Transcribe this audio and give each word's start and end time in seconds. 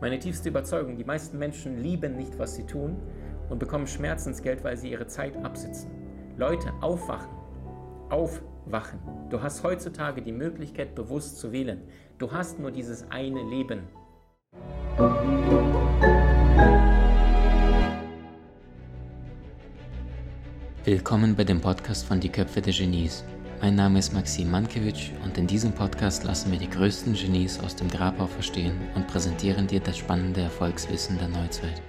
Meine 0.00 0.18
tiefste 0.18 0.48
Überzeugung, 0.48 0.96
die 0.96 1.04
meisten 1.04 1.36
Menschen 1.36 1.82
lieben 1.82 2.16
nicht, 2.16 2.38
was 2.38 2.54
sie 2.54 2.64
tun 2.64 2.96
und 3.50 3.58
bekommen 3.58 3.86
Schmerzensgeld, 3.86 4.64
weil 4.64 4.78
sie 4.78 4.90
ihre 4.90 5.06
Zeit 5.06 5.36
absitzen. 5.44 5.90
Leute, 6.38 6.72
aufwachen. 6.80 7.28
Aufwachen. 8.08 8.98
Du 9.28 9.42
hast 9.42 9.62
heutzutage 9.62 10.22
die 10.22 10.32
Möglichkeit, 10.32 10.94
bewusst 10.94 11.38
zu 11.38 11.52
wählen. 11.52 11.82
Du 12.16 12.32
hast 12.32 12.58
nur 12.58 12.70
dieses 12.70 13.10
eine 13.10 13.42
Leben. 13.42 13.80
Willkommen 20.84 21.36
bei 21.36 21.44
dem 21.44 21.60
Podcast 21.60 22.06
von 22.06 22.20
Die 22.20 22.30
Köpfe 22.30 22.62
der 22.62 22.72
Genies. 22.72 23.22
Mein 23.62 23.74
Name 23.74 23.98
ist 23.98 24.14
Maxim 24.14 24.50
Mankewitsch 24.50 25.10
und 25.22 25.36
in 25.36 25.46
diesem 25.46 25.72
Podcast 25.72 26.24
lassen 26.24 26.50
wir 26.50 26.58
die 26.58 26.70
größten 26.70 27.12
Genies 27.12 27.60
aus 27.60 27.76
dem 27.76 27.88
Grabau 27.90 28.26
verstehen 28.26 28.80
und 28.94 29.06
präsentieren 29.06 29.66
dir 29.66 29.80
das 29.80 29.98
spannende 29.98 30.40
Erfolgswissen 30.40 31.18
der 31.18 31.28
Neuzeit. 31.28 31.82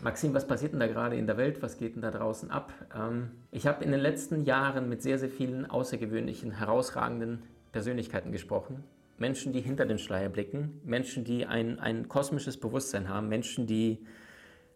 Maxim, 0.00 0.32
was 0.32 0.46
passiert 0.46 0.74
denn 0.74 0.80
da 0.80 0.86
gerade 0.86 1.16
in 1.16 1.26
der 1.26 1.38
Welt? 1.38 1.60
Was 1.60 1.76
geht 1.76 1.96
denn 1.96 2.02
da 2.02 2.12
draußen 2.12 2.52
ab? 2.52 2.72
Ähm, 2.96 3.32
ich 3.50 3.66
habe 3.66 3.82
in 3.82 3.90
den 3.90 3.98
letzten 3.98 4.44
Jahren 4.44 4.88
mit 4.88 5.02
sehr, 5.02 5.18
sehr 5.18 5.28
vielen 5.28 5.68
außergewöhnlichen, 5.68 6.52
herausragenden 6.52 7.42
Persönlichkeiten 7.72 8.30
gesprochen. 8.30 8.84
Menschen, 9.20 9.52
die 9.52 9.60
hinter 9.60 9.86
den 9.86 9.98
Schleier 9.98 10.28
blicken, 10.28 10.80
Menschen, 10.84 11.24
die 11.24 11.46
ein, 11.46 11.78
ein 11.78 12.08
kosmisches 12.08 12.58
Bewusstsein 12.58 13.08
haben, 13.08 13.28
Menschen, 13.28 13.66
die 13.66 14.04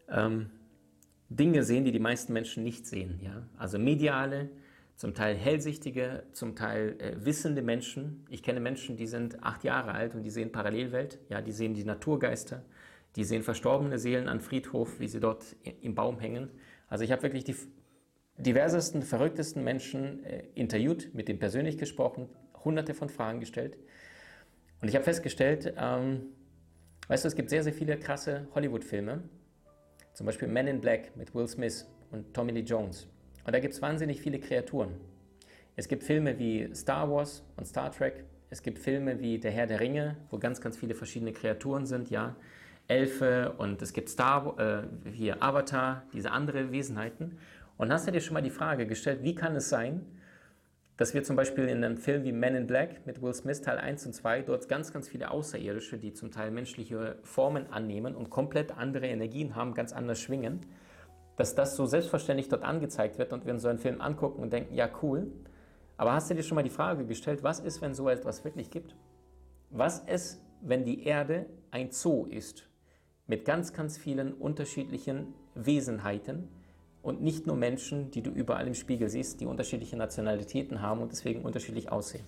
ähm, 0.09 0.50
Dinge 1.28 1.62
sehen, 1.62 1.84
die 1.84 1.92
die 1.92 1.98
meisten 1.98 2.33
Menschen 2.33 2.62
nicht 2.64 2.86
sehen. 2.86 3.20
Ja? 3.23 3.42
Also 3.56 3.78
mediale, 3.78 4.50
zum 4.97 5.14
Teil 5.14 5.34
hellsichtige, 5.34 6.24
zum 6.33 6.55
Teil 6.55 6.97
äh, 6.98 7.24
wissende 7.24 7.62
Menschen. 7.62 8.25
Ich 8.28 8.42
kenne 8.42 8.61
Menschen, 8.61 8.97
die 8.97 9.06
sind 9.06 9.42
acht 9.42 9.64
Jahre 9.64 9.92
alt 9.92 10.14
und 10.14 10.22
die 10.22 10.31
sehen 10.31 10.53
Parallelwelt, 10.53 11.19
ja, 11.28 11.41
die 11.41 11.53
sehen 11.53 11.75
die 11.75 11.84
Naturgeister, 11.84 12.62
die 13.16 13.25
sehen 13.25 13.42
verstorbene 13.42 13.98
Seelen 13.98 14.28
an 14.28 14.41
Friedhof, 14.41 15.00
wie 15.00 15.09
sie 15.09 15.20
dort 15.20 15.56
im 15.81 15.94
Baum 15.94 16.20
hängen. 16.20 16.50
Also 16.88 17.05
ich 17.05 17.11
habe 17.12 17.22
wirklich 17.22 17.44
die 17.44 17.56
diversesten, 18.36 19.03
verrücktesten 19.03 19.64
Menschen 19.64 20.25
äh, 20.25 20.44
interviewt, 20.55 21.14
mit 21.14 21.28
denen 21.28 21.38
persönlich 21.38 21.78
gesprochen, 21.78 22.28
hunderte 22.64 22.94
von 22.94 23.09
Fragen 23.09 23.41
gestellt. 23.41 23.77
Und 24.83 24.88
ich 24.88 24.97
habe 24.97 25.05
festgestellt, 25.05 25.72
ähm, 25.78 26.22
weißt 27.06 27.25
du, 27.25 27.28
es 27.28 27.36
gibt 27.36 27.50
sehr, 27.50 27.62
sehr 27.62 27.72
viele 27.72 27.97
krasse 27.97 28.48
Hollywood-Filme, 28.55 29.22
zum 30.12 30.27
Beispiel 30.27 30.48
Men 30.48 30.66
in 30.66 30.80
Black 30.80 31.16
mit 31.16 31.34
Will 31.34 31.47
Smith 31.47 31.86
und 32.11 32.34
Tommy 32.34 32.50
Lee 32.50 32.61
Jones. 32.61 33.06
Und 33.47 33.55
da 33.55 33.60
gibt 33.60 33.75
es 33.75 33.80
wahnsinnig 33.80 34.20
viele 34.20 34.41
Kreaturen. 34.41 34.91
Es 35.77 35.86
gibt 35.86 36.03
Filme 36.03 36.36
wie 36.38 36.69
Star 36.75 37.08
Wars 37.08 37.44
und 37.56 37.66
Star 37.66 37.92
Trek. 37.92 38.25
Es 38.50 38.62
gibt 38.62 38.78
Filme 38.80 39.20
wie 39.20 39.38
Der 39.38 39.53
Herr 39.53 39.69
der 39.69 39.78
Ringe, 39.78 40.16
wo 40.30 40.38
ganz, 40.38 40.60
ganz 40.60 40.77
viele 40.77 40.94
verschiedene 40.94 41.33
Kreaturen 41.33 41.86
sind, 41.86 42.10
ja. 42.10 42.34
Elfe 42.88 43.55
und 43.58 43.80
es 43.80 43.92
gibt 43.92 44.08
Star, 44.08 44.58
äh, 44.58 45.10
hier 45.10 45.41
Avatar, 45.41 46.03
diese 46.12 46.33
andere 46.33 46.72
Wesenheiten. 46.72 47.38
Und 47.78 47.92
hast 47.92 48.08
du 48.08 48.12
dir 48.12 48.20
schon 48.20 48.34
mal 48.34 48.42
die 48.42 48.50
Frage 48.50 48.86
gestellt, 48.86 49.20
wie 49.22 49.36
kann 49.36 49.55
es 49.55 49.69
sein, 49.69 50.05
dass 50.96 51.14
wir 51.14 51.22
zum 51.24 51.36
Beispiel 51.36 51.64
in 51.64 51.82
einem 51.82 51.96
Film 51.96 52.24
wie 52.24 52.32
Men 52.32 52.54
in 52.54 52.66
Black 52.66 53.06
mit 53.06 53.22
Will 53.22 53.34
Smith 53.34 53.62
Teil 53.62 53.78
1 53.78 54.06
und 54.06 54.12
2 54.12 54.42
dort 54.42 54.68
ganz, 54.68 54.92
ganz 54.92 55.08
viele 55.08 55.30
Außerirdische, 55.30 55.98
die 55.98 56.12
zum 56.12 56.30
Teil 56.30 56.50
menschliche 56.50 57.16
Formen 57.22 57.72
annehmen 57.72 58.14
und 58.14 58.30
komplett 58.30 58.76
andere 58.76 59.06
Energien 59.06 59.54
haben, 59.54 59.74
ganz 59.74 59.92
anders 59.92 60.20
schwingen, 60.20 60.66
dass 61.36 61.54
das 61.54 61.76
so 61.76 61.86
selbstverständlich 61.86 62.48
dort 62.48 62.62
angezeigt 62.62 63.18
wird 63.18 63.32
und 63.32 63.46
wir 63.46 63.52
uns 63.52 63.62
so 63.62 63.68
einen 63.68 63.78
Film 63.78 64.00
angucken 64.00 64.42
und 64.42 64.52
denken, 64.52 64.74
ja 64.74 64.88
cool, 65.02 65.32
aber 65.96 66.12
hast 66.14 66.30
du 66.30 66.34
dir 66.34 66.42
schon 66.42 66.56
mal 66.56 66.62
die 66.62 66.70
Frage 66.70 67.06
gestellt, 67.06 67.42
was 67.42 67.60
ist, 67.60 67.80
wenn 67.80 67.94
so 67.94 68.08
etwas 68.08 68.44
wirklich 68.44 68.70
gibt? 68.70 68.96
Was 69.70 70.00
ist, 70.00 70.42
wenn 70.60 70.84
die 70.84 71.04
Erde 71.04 71.46
ein 71.70 71.91
Zoo 71.91 72.26
ist 72.26 72.69
mit 73.26 73.44
ganz, 73.44 73.72
ganz 73.72 73.97
vielen 73.97 74.34
unterschiedlichen 74.34 75.34
Wesenheiten, 75.54 76.48
und 77.02 77.20
nicht 77.20 77.46
nur 77.46 77.56
Menschen, 77.56 78.10
die 78.10 78.22
du 78.22 78.30
überall 78.30 78.66
im 78.66 78.74
Spiegel 78.74 79.08
siehst, 79.08 79.40
die 79.40 79.46
unterschiedliche 79.46 79.96
Nationalitäten 79.96 80.80
haben 80.80 81.02
und 81.02 81.10
deswegen 81.10 81.42
unterschiedlich 81.42 81.90
aussehen. 81.90 82.24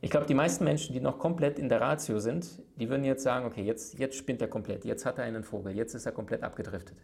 Ich 0.00 0.10
glaube, 0.10 0.26
die 0.26 0.34
meisten 0.34 0.64
Menschen, 0.64 0.92
die 0.92 1.00
noch 1.00 1.20
komplett 1.20 1.60
in 1.60 1.68
der 1.68 1.80
Ratio 1.80 2.18
sind, 2.18 2.60
die 2.76 2.88
würden 2.88 3.04
jetzt 3.04 3.22
sagen, 3.22 3.46
okay, 3.46 3.62
jetzt, 3.62 3.98
jetzt 4.00 4.16
spinnt 4.16 4.42
er 4.42 4.48
komplett, 4.48 4.84
jetzt 4.84 5.06
hat 5.06 5.18
er 5.18 5.24
einen 5.24 5.44
Vogel, 5.44 5.76
jetzt 5.76 5.94
ist 5.94 6.06
er 6.06 6.12
komplett 6.12 6.42
abgedriftet. 6.42 6.98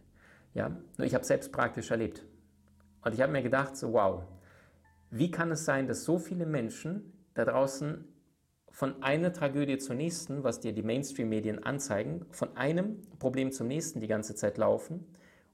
Ja? 0.52 0.76
Nur 0.96 1.06
ich 1.06 1.14
habe 1.14 1.24
selbst 1.24 1.52
praktisch 1.52 1.92
erlebt. 1.92 2.24
Und 3.04 3.14
ich 3.14 3.20
habe 3.20 3.30
mir 3.30 3.42
gedacht, 3.42 3.76
so 3.76 3.92
wow, 3.92 4.24
wie 5.10 5.30
kann 5.30 5.52
es 5.52 5.64
sein, 5.64 5.86
dass 5.86 6.02
so 6.02 6.18
viele 6.18 6.44
Menschen 6.44 7.12
da 7.34 7.44
draußen 7.44 8.04
von 8.72 9.00
einer 9.02 9.32
Tragödie 9.32 9.78
zur 9.78 9.94
nächsten, 9.94 10.42
was 10.42 10.58
dir 10.58 10.72
die 10.72 10.82
Mainstream-Medien 10.82 11.62
anzeigen, 11.62 12.26
von 12.32 12.56
einem 12.56 13.02
Problem 13.20 13.52
zum 13.52 13.68
nächsten 13.68 14.00
die 14.00 14.08
ganze 14.08 14.34
Zeit 14.34 14.58
laufen 14.58 15.06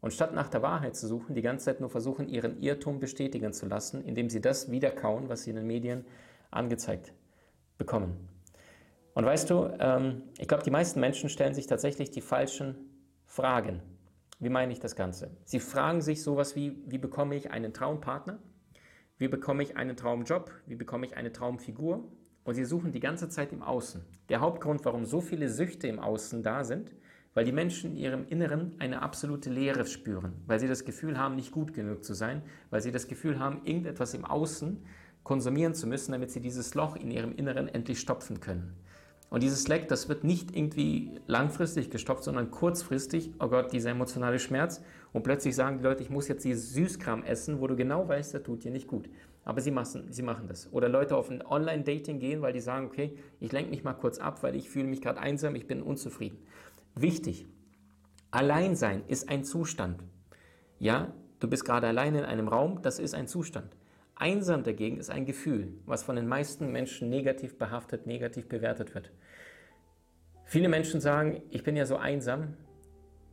und 0.04 0.12
statt 0.12 0.34
nach 0.34 0.48
der 0.48 0.60
Wahrheit 0.60 0.94
zu 0.96 1.06
suchen, 1.06 1.34
die 1.34 1.40
ganze 1.40 1.64
Zeit 1.64 1.80
nur 1.80 1.88
versuchen, 1.88 2.28
ihren 2.28 2.60
Irrtum 2.60 3.00
bestätigen 3.00 3.54
zu 3.54 3.64
lassen, 3.64 4.04
indem 4.04 4.28
sie 4.28 4.42
das 4.42 4.70
wiederkauen, 4.70 5.30
was 5.30 5.44
sie 5.44 5.50
in 5.50 5.56
den 5.56 5.66
Medien 5.66 6.04
angezeigt 6.50 7.14
bekommen. 7.78 8.28
Und 9.14 9.24
weißt 9.24 9.48
du, 9.48 9.74
ähm, 9.80 10.20
ich 10.36 10.46
glaube, 10.46 10.62
die 10.62 10.70
meisten 10.70 11.00
Menschen 11.00 11.30
stellen 11.30 11.54
sich 11.54 11.66
tatsächlich 11.68 12.10
die 12.10 12.20
falschen 12.20 12.76
Fragen. 13.24 13.80
Wie 14.40 14.50
meine 14.50 14.74
ich 14.74 14.78
das 14.78 14.94
Ganze? 14.94 15.30
Sie 15.46 15.58
fragen 15.58 16.02
sich 16.02 16.22
sowas 16.22 16.54
wie, 16.54 16.82
wie 16.84 16.98
bekomme 16.98 17.34
ich 17.34 17.50
einen 17.50 17.72
Traumpartner? 17.72 18.40
Wie 19.16 19.28
bekomme 19.28 19.62
ich 19.62 19.78
einen 19.78 19.96
Traumjob? 19.96 20.50
Wie 20.66 20.74
bekomme 20.74 21.06
ich 21.06 21.16
eine 21.16 21.32
Traumfigur? 21.32 22.04
Und 22.44 22.54
sie 22.54 22.66
suchen 22.66 22.92
die 22.92 23.00
ganze 23.00 23.30
Zeit 23.30 23.52
im 23.52 23.62
Außen. 23.62 24.04
Der 24.28 24.40
Hauptgrund, 24.40 24.84
warum 24.84 25.06
so 25.06 25.22
viele 25.22 25.48
Süchte 25.48 25.88
im 25.88 25.98
Außen 25.98 26.42
da 26.42 26.62
sind, 26.62 26.90
weil 27.34 27.44
die 27.44 27.52
Menschen 27.52 27.90
in 27.90 27.96
ihrem 27.96 28.26
Inneren 28.28 28.74
eine 28.78 29.02
absolute 29.02 29.50
Leere 29.50 29.86
spüren, 29.86 30.32
weil 30.46 30.60
sie 30.60 30.68
das 30.68 30.84
Gefühl 30.84 31.18
haben, 31.18 31.36
nicht 31.36 31.52
gut 31.52 31.74
genug 31.74 32.04
zu 32.04 32.14
sein, 32.14 32.42
weil 32.70 32.80
sie 32.80 32.92
das 32.92 33.08
Gefühl 33.08 33.38
haben, 33.38 33.60
irgendetwas 33.64 34.14
im 34.14 34.24
Außen 34.24 34.82
konsumieren 35.24 35.74
zu 35.74 35.86
müssen, 35.86 36.12
damit 36.12 36.30
sie 36.30 36.40
dieses 36.40 36.74
Loch 36.74 36.96
in 36.96 37.10
ihrem 37.10 37.34
Inneren 37.34 37.68
endlich 37.68 37.98
stopfen 37.98 38.40
können. 38.40 38.74
Und 39.30 39.42
dieses 39.42 39.66
Leck, 39.66 39.88
das 39.88 40.08
wird 40.08 40.22
nicht 40.22 40.54
irgendwie 40.54 41.10
langfristig 41.26 41.90
gestopft, 41.90 42.22
sondern 42.22 42.52
kurzfristig, 42.52 43.32
oh 43.40 43.48
Gott, 43.48 43.72
dieser 43.72 43.90
emotionale 43.90 44.38
Schmerz. 44.38 44.80
Und 45.12 45.24
plötzlich 45.24 45.56
sagen 45.56 45.78
die 45.78 45.82
Leute, 45.82 46.04
ich 46.04 46.10
muss 46.10 46.28
jetzt 46.28 46.44
dieses 46.44 46.72
Süßkram 46.72 47.24
essen, 47.24 47.60
wo 47.60 47.66
du 47.66 47.74
genau 47.74 48.06
weißt, 48.06 48.34
das 48.34 48.44
tut 48.44 48.62
dir 48.62 48.70
nicht 48.70 48.86
gut. 48.86 49.08
Aber 49.44 49.60
sie 49.60 49.72
machen, 49.72 50.06
sie 50.10 50.22
machen 50.22 50.46
das. 50.46 50.72
Oder 50.72 50.88
Leute 50.88 51.16
auf 51.16 51.30
ein 51.30 51.44
Online-Dating 51.44 52.20
gehen, 52.20 52.42
weil 52.42 52.52
die 52.52 52.60
sagen, 52.60 52.86
okay, 52.86 53.16
ich 53.40 53.50
lenke 53.50 53.70
mich 53.70 53.82
mal 53.82 53.94
kurz 53.94 54.18
ab, 54.18 54.42
weil 54.42 54.54
ich 54.54 54.70
fühle 54.70 54.86
mich 54.86 55.02
gerade 55.02 55.18
einsam, 55.18 55.56
ich 55.56 55.66
bin 55.66 55.82
unzufrieden. 55.82 56.38
Wichtig, 56.96 57.48
Alleinsein 58.30 59.02
ist 59.08 59.28
ein 59.28 59.42
Zustand. 59.42 60.04
Ja, 60.78 61.12
du 61.40 61.48
bist 61.48 61.64
gerade 61.64 61.88
allein 61.88 62.14
in 62.14 62.22
einem 62.22 62.46
Raum, 62.46 62.82
das 62.82 63.00
ist 63.00 63.16
ein 63.16 63.26
Zustand. 63.26 63.76
Einsam 64.14 64.62
dagegen 64.62 64.98
ist 64.98 65.10
ein 65.10 65.26
Gefühl, 65.26 65.74
was 65.86 66.04
von 66.04 66.14
den 66.14 66.28
meisten 66.28 66.70
Menschen 66.70 67.10
negativ 67.10 67.58
behaftet, 67.58 68.06
negativ 68.06 68.48
bewertet 68.48 68.94
wird. 68.94 69.10
Viele 70.44 70.68
Menschen 70.68 71.00
sagen, 71.00 71.42
ich 71.50 71.64
bin 71.64 71.74
ja 71.74 71.84
so 71.84 71.96
einsam 71.96 72.56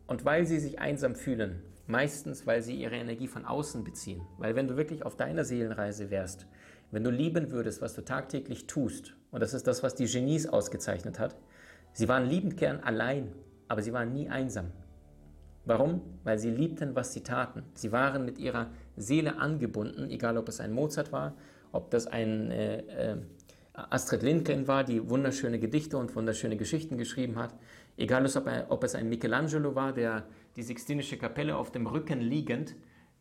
und 0.07 0.25
weil 0.25 0.47
sie 0.47 0.59
sich 0.59 0.79
einsam 0.79 1.13
fühlen, 1.13 1.61
meistens 1.85 2.47
weil 2.47 2.63
sie 2.63 2.73
ihre 2.73 2.95
Energie 2.95 3.27
von 3.27 3.45
außen 3.45 3.83
beziehen, 3.83 4.23
weil 4.39 4.55
wenn 4.55 4.67
du 4.67 4.75
wirklich 4.75 5.05
auf 5.05 5.17
deiner 5.17 5.45
Seelenreise 5.45 6.09
wärst, 6.09 6.47
wenn 6.89 7.03
du 7.03 7.11
lieben 7.11 7.51
würdest, 7.51 7.79
was 7.79 7.93
du 7.93 8.01
tagtäglich 8.01 8.65
tust, 8.65 9.15
und 9.29 9.39
das 9.39 9.53
ist 9.53 9.67
das, 9.67 9.83
was 9.83 9.93
die 9.93 10.07
Genies 10.07 10.47
ausgezeichnet 10.47 11.19
hat, 11.19 11.35
sie 11.93 12.07
waren 12.09 12.25
liebend 12.25 12.57
gern 12.57 12.79
allein 12.79 13.31
aber 13.71 13.81
sie 13.81 13.93
waren 13.93 14.11
nie 14.11 14.27
einsam. 14.27 14.65
Warum? 15.63 16.01
Weil 16.25 16.37
sie 16.37 16.51
liebten, 16.51 16.93
was 16.93 17.13
sie 17.13 17.23
taten. 17.23 17.63
Sie 17.73 17.93
waren 17.93 18.25
mit 18.25 18.37
ihrer 18.37 18.69
Seele 18.97 19.37
angebunden, 19.37 20.09
egal 20.09 20.37
ob 20.37 20.49
es 20.49 20.59
ein 20.59 20.73
Mozart 20.73 21.13
war, 21.13 21.35
ob 21.71 21.89
das 21.89 22.05
ein 22.05 22.51
äh, 22.51 22.79
äh, 23.13 23.17
Astrid 23.73 24.23
Lindgren 24.23 24.67
war, 24.67 24.83
die 24.83 25.09
wunderschöne 25.09 25.57
Gedichte 25.57 25.97
und 25.97 26.13
wunderschöne 26.17 26.57
Geschichten 26.57 26.97
geschrieben 26.97 27.37
hat, 27.37 27.55
egal 27.95 28.25
ob, 28.25 28.49
ob 28.67 28.83
es 28.83 28.93
ein 28.93 29.07
Michelangelo 29.07 29.73
war, 29.73 29.93
der 29.93 30.25
die 30.57 30.63
Sixtinische 30.63 31.17
Kapelle 31.17 31.55
auf 31.55 31.71
dem 31.71 31.87
Rücken 31.87 32.19
liegend 32.19 32.75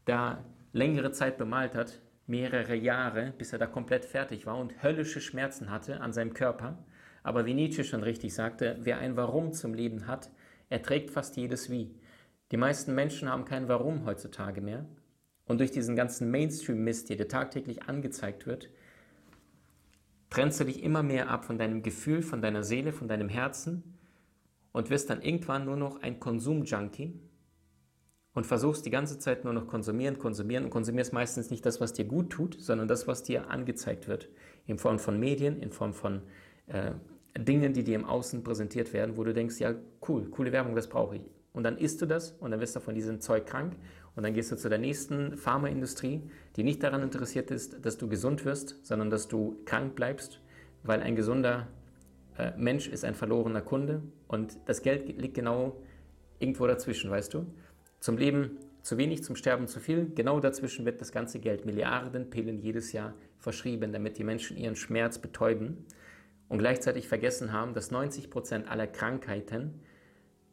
da 0.04 0.42
längere 0.72 1.12
Zeit 1.12 1.38
bemalt 1.38 1.76
hat, 1.76 2.00
mehrere 2.26 2.74
Jahre, 2.74 3.32
bis 3.38 3.52
er 3.52 3.60
da 3.60 3.66
komplett 3.66 4.04
fertig 4.04 4.46
war 4.46 4.58
und 4.58 4.82
höllische 4.82 5.20
Schmerzen 5.20 5.70
hatte 5.70 6.00
an 6.00 6.12
seinem 6.12 6.34
Körper. 6.34 6.76
Aber 7.22 7.46
wie 7.46 7.54
Nietzsche 7.54 7.84
schon 7.84 8.02
richtig 8.02 8.34
sagte, 8.34 8.76
wer 8.80 8.98
ein 8.98 9.16
Warum 9.16 9.52
zum 9.52 9.74
Leben 9.74 10.06
hat, 10.06 10.30
er 10.70 10.82
trägt 10.82 11.10
fast 11.10 11.36
jedes 11.36 11.68
Wie. 11.68 11.94
Die 12.52 12.56
meisten 12.56 12.94
Menschen 12.94 13.28
haben 13.28 13.44
kein 13.44 13.68
Warum 13.68 14.06
heutzutage 14.06 14.60
mehr. 14.60 14.86
Und 15.44 15.58
durch 15.58 15.72
diesen 15.72 15.96
ganzen 15.96 16.30
Mainstream-Mist, 16.30 17.10
der 17.10 17.16
dir 17.16 17.28
tagtäglich 17.28 17.82
angezeigt 17.82 18.46
wird, 18.46 18.70
trennst 20.30 20.60
du 20.60 20.64
dich 20.64 20.82
immer 20.82 21.02
mehr 21.02 21.28
ab 21.28 21.44
von 21.44 21.58
deinem 21.58 21.82
Gefühl, 21.82 22.22
von 22.22 22.40
deiner 22.40 22.62
Seele, 22.62 22.92
von 22.92 23.08
deinem 23.08 23.28
Herzen 23.28 23.98
und 24.72 24.90
wirst 24.90 25.10
dann 25.10 25.22
irgendwann 25.22 25.64
nur 25.64 25.76
noch 25.76 26.02
ein 26.02 26.20
Konsum-Junkie 26.20 27.20
und 28.32 28.46
versuchst 28.46 28.86
die 28.86 28.90
ganze 28.90 29.18
Zeit 29.18 29.42
nur 29.44 29.52
noch 29.52 29.66
konsumieren, 29.66 30.18
konsumieren 30.18 30.64
und 30.64 30.70
konsumierst 30.70 31.12
meistens 31.12 31.50
nicht 31.50 31.66
das, 31.66 31.80
was 31.80 31.92
dir 31.92 32.04
gut 32.04 32.30
tut, 32.30 32.60
sondern 32.60 32.86
das, 32.86 33.08
was 33.08 33.24
dir 33.24 33.50
angezeigt 33.50 34.06
wird. 34.06 34.28
In 34.66 34.78
Form 34.78 35.00
von 35.00 35.18
Medien, 35.18 35.60
in 35.60 35.72
Form 35.72 35.92
von 35.92 36.22
äh, 36.68 36.92
Dingen, 37.38 37.72
die 37.72 37.84
dir 37.84 37.94
im 37.94 38.04
Außen 38.04 38.42
präsentiert 38.42 38.92
werden, 38.92 39.16
wo 39.16 39.24
du 39.24 39.32
denkst, 39.32 39.58
ja, 39.60 39.74
cool, 40.08 40.28
coole 40.30 40.52
Werbung, 40.52 40.74
das 40.74 40.88
brauche 40.88 41.16
ich. 41.16 41.22
Und 41.52 41.64
dann 41.64 41.78
isst 41.78 42.00
du 42.00 42.06
das 42.06 42.32
und 42.32 42.50
dann 42.50 42.60
wirst 42.60 42.76
du 42.76 42.80
von 42.80 42.94
diesem 42.94 43.20
Zeug 43.20 43.46
krank 43.46 43.76
und 44.14 44.22
dann 44.22 44.34
gehst 44.34 44.52
du 44.52 44.56
zu 44.56 44.68
der 44.68 44.78
nächsten 44.78 45.36
Pharmaindustrie, 45.36 46.22
die 46.56 46.62
nicht 46.62 46.82
daran 46.82 47.02
interessiert 47.02 47.50
ist, 47.50 47.84
dass 47.84 47.98
du 47.98 48.08
gesund 48.08 48.44
wirst, 48.44 48.76
sondern 48.82 49.10
dass 49.10 49.28
du 49.28 49.60
krank 49.64 49.94
bleibst, 49.94 50.40
weil 50.82 51.00
ein 51.00 51.16
gesunder 51.16 51.68
äh, 52.38 52.52
Mensch 52.56 52.88
ist 52.88 53.04
ein 53.04 53.14
verlorener 53.14 53.62
Kunde 53.62 54.02
und 54.28 54.58
das 54.66 54.82
Geld 54.82 55.20
liegt 55.20 55.34
genau 55.34 55.76
irgendwo 56.38 56.66
dazwischen, 56.66 57.10
weißt 57.10 57.34
du? 57.34 57.46
Zum 57.98 58.16
Leben 58.16 58.58
zu 58.82 58.96
wenig, 58.96 59.22
zum 59.22 59.36
Sterben 59.36 59.66
zu 59.66 59.78
viel. 59.78 60.10
Genau 60.14 60.40
dazwischen 60.40 60.86
wird 60.86 61.00
das 61.00 61.12
ganze 61.12 61.38
Geld, 61.38 61.66
Milliarden 61.66 62.30
Pillen 62.30 62.58
jedes 62.58 62.92
Jahr 62.92 63.14
verschrieben, 63.38 63.92
damit 63.92 64.18
die 64.18 64.24
Menschen 64.24 64.56
ihren 64.56 64.76
Schmerz 64.76 65.18
betäuben 65.18 65.84
und 66.50 66.58
gleichzeitig 66.58 67.08
vergessen 67.08 67.52
haben, 67.52 67.72
dass 67.72 67.90
90 67.90 68.28
Prozent 68.28 68.68
aller 68.68 68.88
Krankheiten 68.88 69.80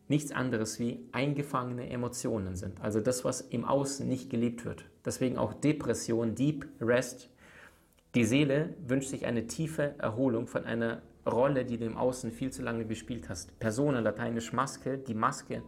nichts 0.08 0.32
anderes 0.32 0.80
wie 0.80 1.04
eingefangene 1.12 1.90
Emotionen 1.90 2.56
sind. 2.56 2.80
Also 2.80 3.02
das, 3.02 3.26
was 3.26 3.42
im 3.42 3.66
Außen 3.66 4.08
nicht 4.08 4.30
gelebt 4.30 4.64
wird. 4.64 4.86
Deswegen 5.04 5.38
auch 5.38 5.54
Depression, 5.54 6.36
Deep 6.36 6.68
Rest. 6.80 7.30
Die 8.16 8.24
Seele 8.24 8.76
wünscht 8.86 9.10
sich 9.10 9.26
eine 9.26 9.48
tiefe 9.48 9.96
Erholung 9.98 10.48
von 10.48 10.64
einer 10.64 11.02
Rolle, 11.26 11.66
die 11.66 11.78
du 11.78 11.86
im 11.86 11.98
Außen 11.98 12.32
viel 12.32 12.52
zu 12.52 12.62
lange 12.62 12.86
gespielt 12.86 13.28
hast. 13.28 13.60
Persona, 13.60 14.00
lateinisch 14.00 14.54
Maske, 14.54 15.00
die 15.00 15.16
Maske, 15.16 15.64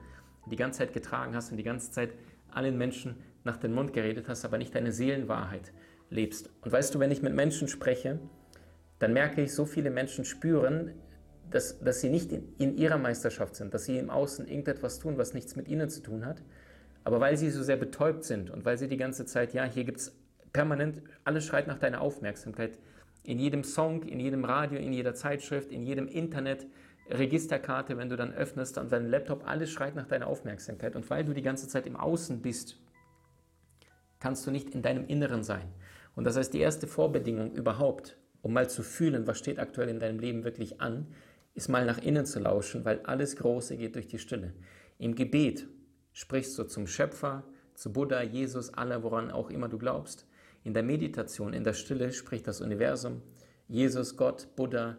die 0.50 0.56
ganze 0.56 0.80
Zeit 0.80 0.94
getragen 0.94 1.36
hast 1.36 1.52
und 1.52 1.58
die 1.58 1.64
ganze 1.64 1.92
Zeit 1.92 2.14
allen 2.52 2.78
Menschen 2.78 3.18
nach 3.44 3.58
dem 3.58 3.74
Mund 3.74 3.94
geredet 3.94 4.30
hast, 4.30 4.46
aber 4.46 4.60
nicht 4.60 4.74
deine 4.76 4.92
Seelenwahrheit 4.92 5.74
lebst. 6.12 6.52
Und 6.62 6.72
weißt 6.72 6.94
du, 6.94 7.00
wenn 7.00 7.12
ich 7.12 7.24
mit 7.24 7.34
Menschen 7.34 7.68
spreche, 7.68 8.20
dann 9.00 9.13
merke 9.13 9.42
ich, 9.42 9.54
so 9.54 9.66
viele 9.66 9.90
Menschen 9.90 10.25
spüren, 10.25 10.94
dass, 11.50 11.80
dass 11.80 12.01
sie 12.01 12.10
nicht 12.10 12.31
in, 12.31 12.54
in 12.57 12.78
ihrer 12.78 12.98
Meisterschaft 12.98 13.56
sind, 13.56 13.74
dass 13.74 13.86
sie 13.86 13.98
im 13.98 14.10
Außen 14.10 14.48
irgendetwas 14.48 15.00
tun, 15.00 15.18
was 15.18 15.34
nichts 15.34 15.56
mit 15.56 15.68
ihnen 15.68 15.90
zu 15.90 16.01
tun 16.01 16.25
hat. 16.25 16.44
Aber 17.04 17.19
weil 17.19 17.38
sie 17.38 17.50
so 17.50 17.63
sehr 17.63 17.78
betäubt 17.78 18.24
sind 18.24 18.51
und 18.51 18.66
weil 18.66 18.78
sie 18.78 18.88
die 18.88 18.98
ganze 18.98 19.25
Zeit, 19.25 19.54
ja, 19.54 19.63
hier 19.63 19.86
gibt 19.86 20.00
es 20.00 20.16
permanent, 20.54 21.01
alles 21.24 21.46
schreit 21.46 21.68
nach 21.68 21.80
deiner 21.80 22.01
Aufmerksamkeit. 22.01 22.78
In 23.24 23.40
jedem 23.40 23.63
Song, 23.63 24.04
in 24.04 24.19
jedem 24.19 24.46
Radio, 24.46 24.80
in 24.80 24.94
jeder 24.94 25.13
Zeitschrift, 25.13 25.72
in 25.72 25.84
jedem 25.84 26.07
Internet, 26.07 26.68
Registerkarte, 27.10 27.98
wenn 27.98 28.10
du 28.10 28.16
dann 28.16 28.34
öffnest 28.34 28.78
und 28.78 28.92
dein 28.92 29.10
Laptop, 29.10 29.48
alles 29.48 29.72
schreit 29.72 29.95
nach 29.95 30.07
deiner 30.07 30.28
Aufmerksamkeit. 30.28 30.95
Und 30.95 31.10
weil 31.10 31.25
du 31.25 31.34
die 31.34 31.42
ganze 31.42 31.68
Zeit 31.68 31.88
im 31.88 31.95
Außen 31.95 32.42
bist, 32.42 32.78
kannst 34.19 34.45
du 34.45 34.52
nicht 34.52 34.69
in 34.69 34.81
deinem 34.81 35.07
Inneren 35.07 35.44
sein. 35.44 35.68
Und 36.16 36.25
das 36.25 36.38
heißt, 36.38 36.54
die 36.54 36.60
erste 36.60 36.86
Vorbedingung 36.86 37.54
überhaupt, 37.54 38.18
um 38.41 38.53
mal 38.53 38.69
zu 38.69 38.83
fühlen, 38.83 39.27
was 39.27 39.39
steht 39.39 39.59
aktuell 39.59 39.89
in 39.89 40.00
deinem 40.00 40.19
Leben 40.19 40.44
wirklich 40.44 40.81
an, 40.81 41.07
ist 41.53 41.68
mal 41.69 41.86
nach 41.86 41.97
innen 41.97 42.25
zu 42.25 42.39
lauschen, 42.39 42.86
weil 42.86 43.01
alles 43.01 43.36
Große 43.36 43.77
geht 43.77 43.95
durch 43.95 44.07
die 44.07 44.19
Stille. 44.19 44.53
Im 44.97 45.15
Gebet 45.15 45.68
sprichst 46.13 46.57
du 46.57 46.63
zum 46.63 46.88
Schöpfer, 46.88 47.44
zu 47.74 47.91
Buddha, 47.94 48.21
Jesus, 48.21 48.74
Allah, 48.74 49.03
woran 49.03 49.31
auch 49.31 49.50
immer 49.50 49.69
du 49.69 49.77
glaubst. 49.77 50.27
In 50.63 50.74
der 50.74 50.83
Meditation, 50.83 51.53
in 51.53 51.63
der 51.63 51.74
Stille 51.74 52.12
spricht 52.12 52.47
das 52.47 52.62
Universum, 52.62 53.21
Jesus, 53.68 54.18
Gott, 54.18 54.47
Buddha, 54.56 54.97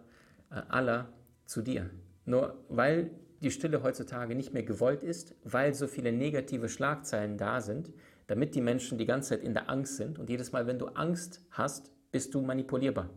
äh, 0.50 0.62
Allah 0.68 1.12
zu 1.44 1.60
dir. 1.60 1.90
Nur 2.24 2.64
weil 2.68 3.10
die 3.42 3.50
Stille 3.50 3.82
heutzutage 3.82 4.34
nicht 4.34 4.52
mehr 4.52 4.62
gewollt 4.62 5.02
ist, 5.02 5.34
weil 5.44 5.74
so 5.74 5.86
viele 5.86 6.12
negative 6.12 6.68
Schlagzeilen 6.68 7.36
da 7.36 7.60
sind, 7.60 7.92
damit 8.26 8.54
die 8.54 8.60
Menschen 8.60 8.98
die 8.98 9.06
ganze 9.06 9.30
Zeit 9.30 9.42
in 9.42 9.54
der 9.54 9.68
Angst 9.68 9.96
sind 9.96 10.18
und 10.18 10.30
jedes 10.30 10.52
Mal, 10.52 10.66
wenn 10.66 10.78
du 10.78 10.86
Angst 10.86 11.42
hast, 11.50 11.90
bist 12.12 12.34
du 12.34 12.42
manipulierbar. 12.42 13.10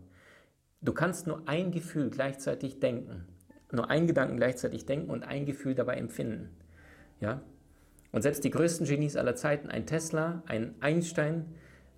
Du 0.83 0.94
kannst 0.94 1.27
nur 1.27 1.41
ein 1.47 1.71
Gefühl 1.71 2.09
gleichzeitig 2.09 2.80
denken 2.80 3.25
nur 3.74 3.89
einen 3.89 4.07
Gedanken 4.07 4.38
gleichzeitig 4.38 4.85
denken 4.85 5.09
und 5.09 5.24
ein 5.24 5.45
Gefühl 5.45 5.75
dabei 5.75 5.95
empfinden. 5.95 6.50
Ja? 7.19 7.41
Und 8.12 8.21
selbst 8.21 8.44
die 8.44 8.51
größten 8.51 8.85
Genies 8.85 9.18
aller 9.18 9.35
Zeiten, 9.35 9.69
ein 9.69 9.85
Tesla, 9.88 10.44
ein 10.45 10.75
Einstein, 10.80 11.45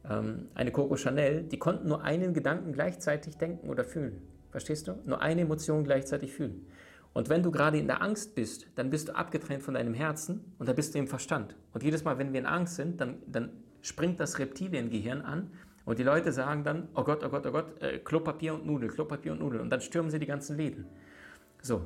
ähm, 0.09 0.47
eine 0.55 0.71
Coco 0.71 0.95
Chanel, 0.95 1.43
die 1.43 1.59
konnten 1.59 1.87
nur 1.87 2.03
einen 2.03 2.33
Gedanken 2.33 2.71
gleichzeitig 2.71 3.37
denken 3.37 3.69
oder 3.69 3.83
fühlen. 3.83 4.21
Verstehst 4.49 4.87
du? 4.87 4.95
Nur 5.05 5.21
eine 5.21 5.41
Emotion 5.41 5.83
gleichzeitig 5.83 6.31
fühlen. 6.31 6.65
Und 7.11 7.29
wenn 7.29 7.43
du 7.43 7.51
gerade 7.51 7.77
in 7.77 7.87
der 7.87 8.01
Angst 8.01 8.35
bist, 8.35 8.67
dann 8.75 8.89
bist 8.89 9.09
du 9.09 9.15
abgetrennt 9.15 9.63
von 9.63 9.73
deinem 9.73 9.93
Herzen 9.93 10.53
und 10.57 10.69
da 10.69 10.73
bist 10.73 10.95
du 10.95 10.99
im 10.99 11.07
Verstand. 11.07 11.55
Und 11.73 11.83
jedes 11.83 12.03
Mal, 12.03 12.17
wenn 12.17 12.31
wir 12.31 12.39
in 12.39 12.45
Angst 12.45 12.75
sind, 12.75 12.99
dann, 13.01 13.17
dann 13.27 13.51
springt 13.81 14.19
das 14.19 14.39
Reptiliengehirn 14.39 15.21
an 15.21 15.51
und 15.85 15.99
die 15.99 16.03
Leute 16.03 16.31
sagen 16.31 16.63
dann, 16.63 16.89
oh 16.95 17.03
Gott, 17.03 17.23
oh 17.23 17.29
Gott, 17.29 17.45
oh 17.45 17.51
Gott, 17.51 17.81
äh, 17.81 17.99
Klopapier 17.99 18.55
und 18.55 18.65
Nudel, 18.65 18.89
Klopapier 18.89 19.31
und 19.31 19.39
Nudel. 19.39 19.61
Und 19.61 19.69
dann 19.69 19.81
stürmen 19.81 20.09
sie 20.09 20.19
die 20.19 20.25
ganzen 20.25 20.57
Läden. 20.57 20.87
So. 21.61 21.85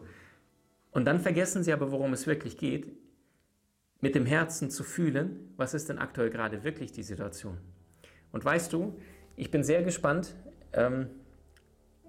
Und 0.91 1.05
dann 1.05 1.19
vergessen 1.19 1.63
sie 1.63 1.73
aber, 1.73 1.91
worum 1.91 2.13
es 2.13 2.25
wirklich 2.25 2.57
geht, 2.57 2.91
mit 3.99 4.15
dem 4.15 4.25
Herzen 4.25 4.69
zu 4.69 4.83
fühlen, 4.83 5.53
was 5.57 5.73
ist 5.73 5.89
denn 5.89 5.99
aktuell 5.99 6.29
gerade 6.29 6.63
wirklich 6.63 6.93
die 6.93 7.03
Situation. 7.03 7.57
Und 8.31 8.45
weißt 8.45 8.71
du, 8.71 8.97
ich 9.35 9.51
bin 9.51 9.63
sehr 9.63 9.83
gespannt, 9.83 10.35
ähm, 10.71 11.09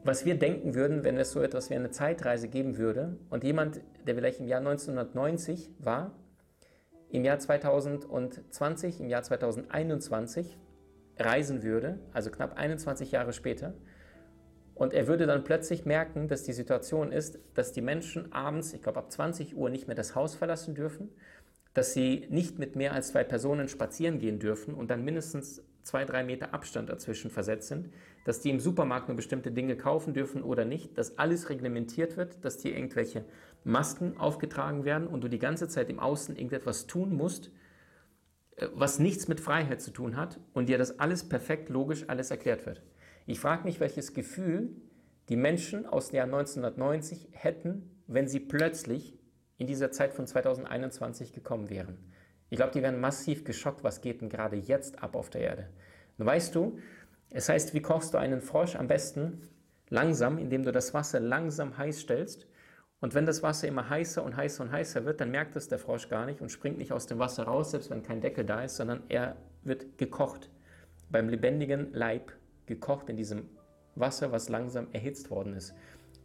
was 0.04 0.24
wir 0.24 0.38
denken 0.38 0.74
würden, 0.74 1.02
wenn 1.04 1.18
es 1.18 1.32
so 1.32 1.42
etwas 1.42 1.70
wie 1.70 1.74
eine 1.74 1.90
Zeitreise 1.90 2.48
geben 2.48 2.78
würde 2.78 3.18
und 3.28 3.42
jemand, 3.42 3.80
der 4.06 4.14
vielleicht 4.14 4.40
im 4.40 4.46
Jahr 4.46 4.60
1990 4.60 5.70
war, 5.78 6.14
im 7.10 7.24
Jahr 7.24 7.38
2020, 7.38 9.00
im 9.00 9.08
Jahr 9.08 9.22
2021 9.22 10.56
reisen 11.20 11.62
würde, 11.62 11.98
also 12.12 12.30
knapp 12.30 12.58
21 12.58 13.12
Jahre 13.12 13.32
später, 13.32 13.74
und 14.80 14.94
er 14.94 15.06
würde 15.06 15.26
dann 15.26 15.44
plötzlich 15.44 15.84
merken, 15.84 16.26
dass 16.26 16.42
die 16.42 16.54
Situation 16.54 17.12
ist, 17.12 17.38
dass 17.52 17.72
die 17.72 17.82
Menschen 17.82 18.32
abends, 18.32 18.72
ich 18.72 18.80
glaube 18.80 18.98
ab 18.98 19.12
20 19.12 19.54
Uhr, 19.54 19.68
nicht 19.68 19.88
mehr 19.88 19.94
das 19.94 20.14
Haus 20.14 20.34
verlassen 20.34 20.74
dürfen, 20.74 21.10
dass 21.74 21.92
sie 21.92 22.26
nicht 22.30 22.58
mit 22.58 22.76
mehr 22.76 22.94
als 22.94 23.08
zwei 23.08 23.22
Personen 23.22 23.68
spazieren 23.68 24.18
gehen 24.18 24.38
dürfen 24.38 24.72
und 24.72 24.90
dann 24.90 25.04
mindestens 25.04 25.62
zwei, 25.82 26.06
drei 26.06 26.24
Meter 26.24 26.54
Abstand 26.54 26.88
dazwischen 26.88 27.30
versetzt 27.30 27.68
sind, 27.68 27.90
dass 28.24 28.40
die 28.40 28.48
im 28.48 28.58
Supermarkt 28.58 29.08
nur 29.08 29.16
bestimmte 29.16 29.50
Dinge 29.50 29.76
kaufen 29.76 30.14
dürfen 30.14 30.42
oder 30.42 30.64
nicht, 30.64 30.96
dass 30.96 31.18
alles 31.18 31.50
reglementiert 31.50 32.16
wird, 32.16 32.42
dass 32.42 32.56
dir 32.56 32.74
irgendwelche 32.74 33.26
Masken 33.64 34.16
aufgetragen 34.16 34.84
werden 34.86 35.06
und 35.06 35.22
du 35.22 35.28
die 35.28 35.38
ganze 35.38 35.68
Zeit 35.68 35.90
im 35.90 36.00
Außen 36.00 36.36
irgendetwas 36.36 36.86
tun 36.86 37.14
musst, 37.14 37.50
was 38.74 38.98
nichts 38.98 39.28
mit 39.28 39.40
Freiheit 39.40 39.80
zu 39.80 39.90
tun 39.90 40.16
hat 40.16 40.40
und 40.52 40.68
dir 40.68 40.78
das 40.78 40.98
alles 40.98 41.28
perfekt 41.28 41.68
logisch 41.68 42.04
alles 42.08 42.30
erklärt 42.30 42.66
wird. 42.66 42.82
Ich 43.26 43.40
frage 43.40 43.64
mich, 43.64 43.80
welches 43.80 44.14
Gefühl 44.14 44.70
die 45.28 45.36
Menschen 45.36 45.86
aus 45.86 46.08
dem 46.08 46.16
Jahr 46.16 46.24
1990 46.24 47.28
hätten, 47.32 48.02
wenn 48.06 48.28
sie 48.28 48.40
plötzlich 48.40 49.18
in 49.58 49.66
dieser 49.66 49.92
Zeit 49.92 50.12
von 50.12 50.26
2021 50.26 51.32
gekommen 51.32 51.70
wären. 51.70 51.98
Ich 52.48 52.56
glaube, 52.56 52.72
die 52.72 52.82
wären 52.82 53.00
massiv 53.00 53.44
geschockt, 53.44 53.84
was 53.84 54.00
geht 54.00 54.20
denn 54.20 54.28
gerade 54.28 54.56
jetzt 54.56 55.02
ab 55.02 55.14
auf 55.14 55.30
der 55.30 55.42
Erde. 55.42 55.68
Und 56.18 56.26
weißt 56.26 56.54
du, 56.54 56.78
es 57.30 57.48
heißt, 57.48 57.74
wie 57.74 57.82
kochst 57.82 58.12
du 58.12 58.18
einen 58.18 58.40
Frosch 58.40 58.74
am 58.74 58.88
besten? 58.88 59.42
Langsam, 59.88 60.38
indem 60.38 60.64
du 60.64 60.72
das 60.72 60.94
Wasser 60.94 61.20
langsam 61.20 61.76
heiß 61.78 62.00
stellst. 62.00 62.48
Und 63.00 63.14
wenn 63.14 63.24
das 63.24 63.42
Wasser 63.42 63.66
immer 63.66 63.88
heißer 63.88 64.22
und 64.22 64.36
heißer 64.36 64.62
und 64.62 64.72
heißer 64.72 65.04
wird, 65.06 65.20
dann 65.20 65.30
merkt 65.30 65.56
es 65.56 65.68
der 65.68 65.78
Frosch 65.78 66.08
gar 66.08 66.26
nicht 66.26 66.42
und 66.42 66.50
springt 66.50 66.78
nicht 66.78 66.92
aus 66.92 67.06
dem 67.06 67.18
Wasser 67.18 67.44
raus, 67.44 67.70
selbst 67.70 67.90
wenn 67.90 68.02
kein 68.02 68.20
Deckel 68.20 68.44
da 68.44 68.62
ist, 68.62 68.76
sondern 68.76 69.02
er 69.08 69.36
wird 69.64 69.96
gekocht. 69.96 70.50
Beim 71.10 71.28
lebendigen 71.28 71.92
Leib 71.92 72.32
gekocht 72.66 73.08
in 73.08 73.16
diesem 73.16 73.48
Wasser, 73.94 74.32
was 74.32 74.48
langsam 74.48 74.88
erhitzt 74.92 75.30
worden 75.30 75.54
ist. 75.54 75.74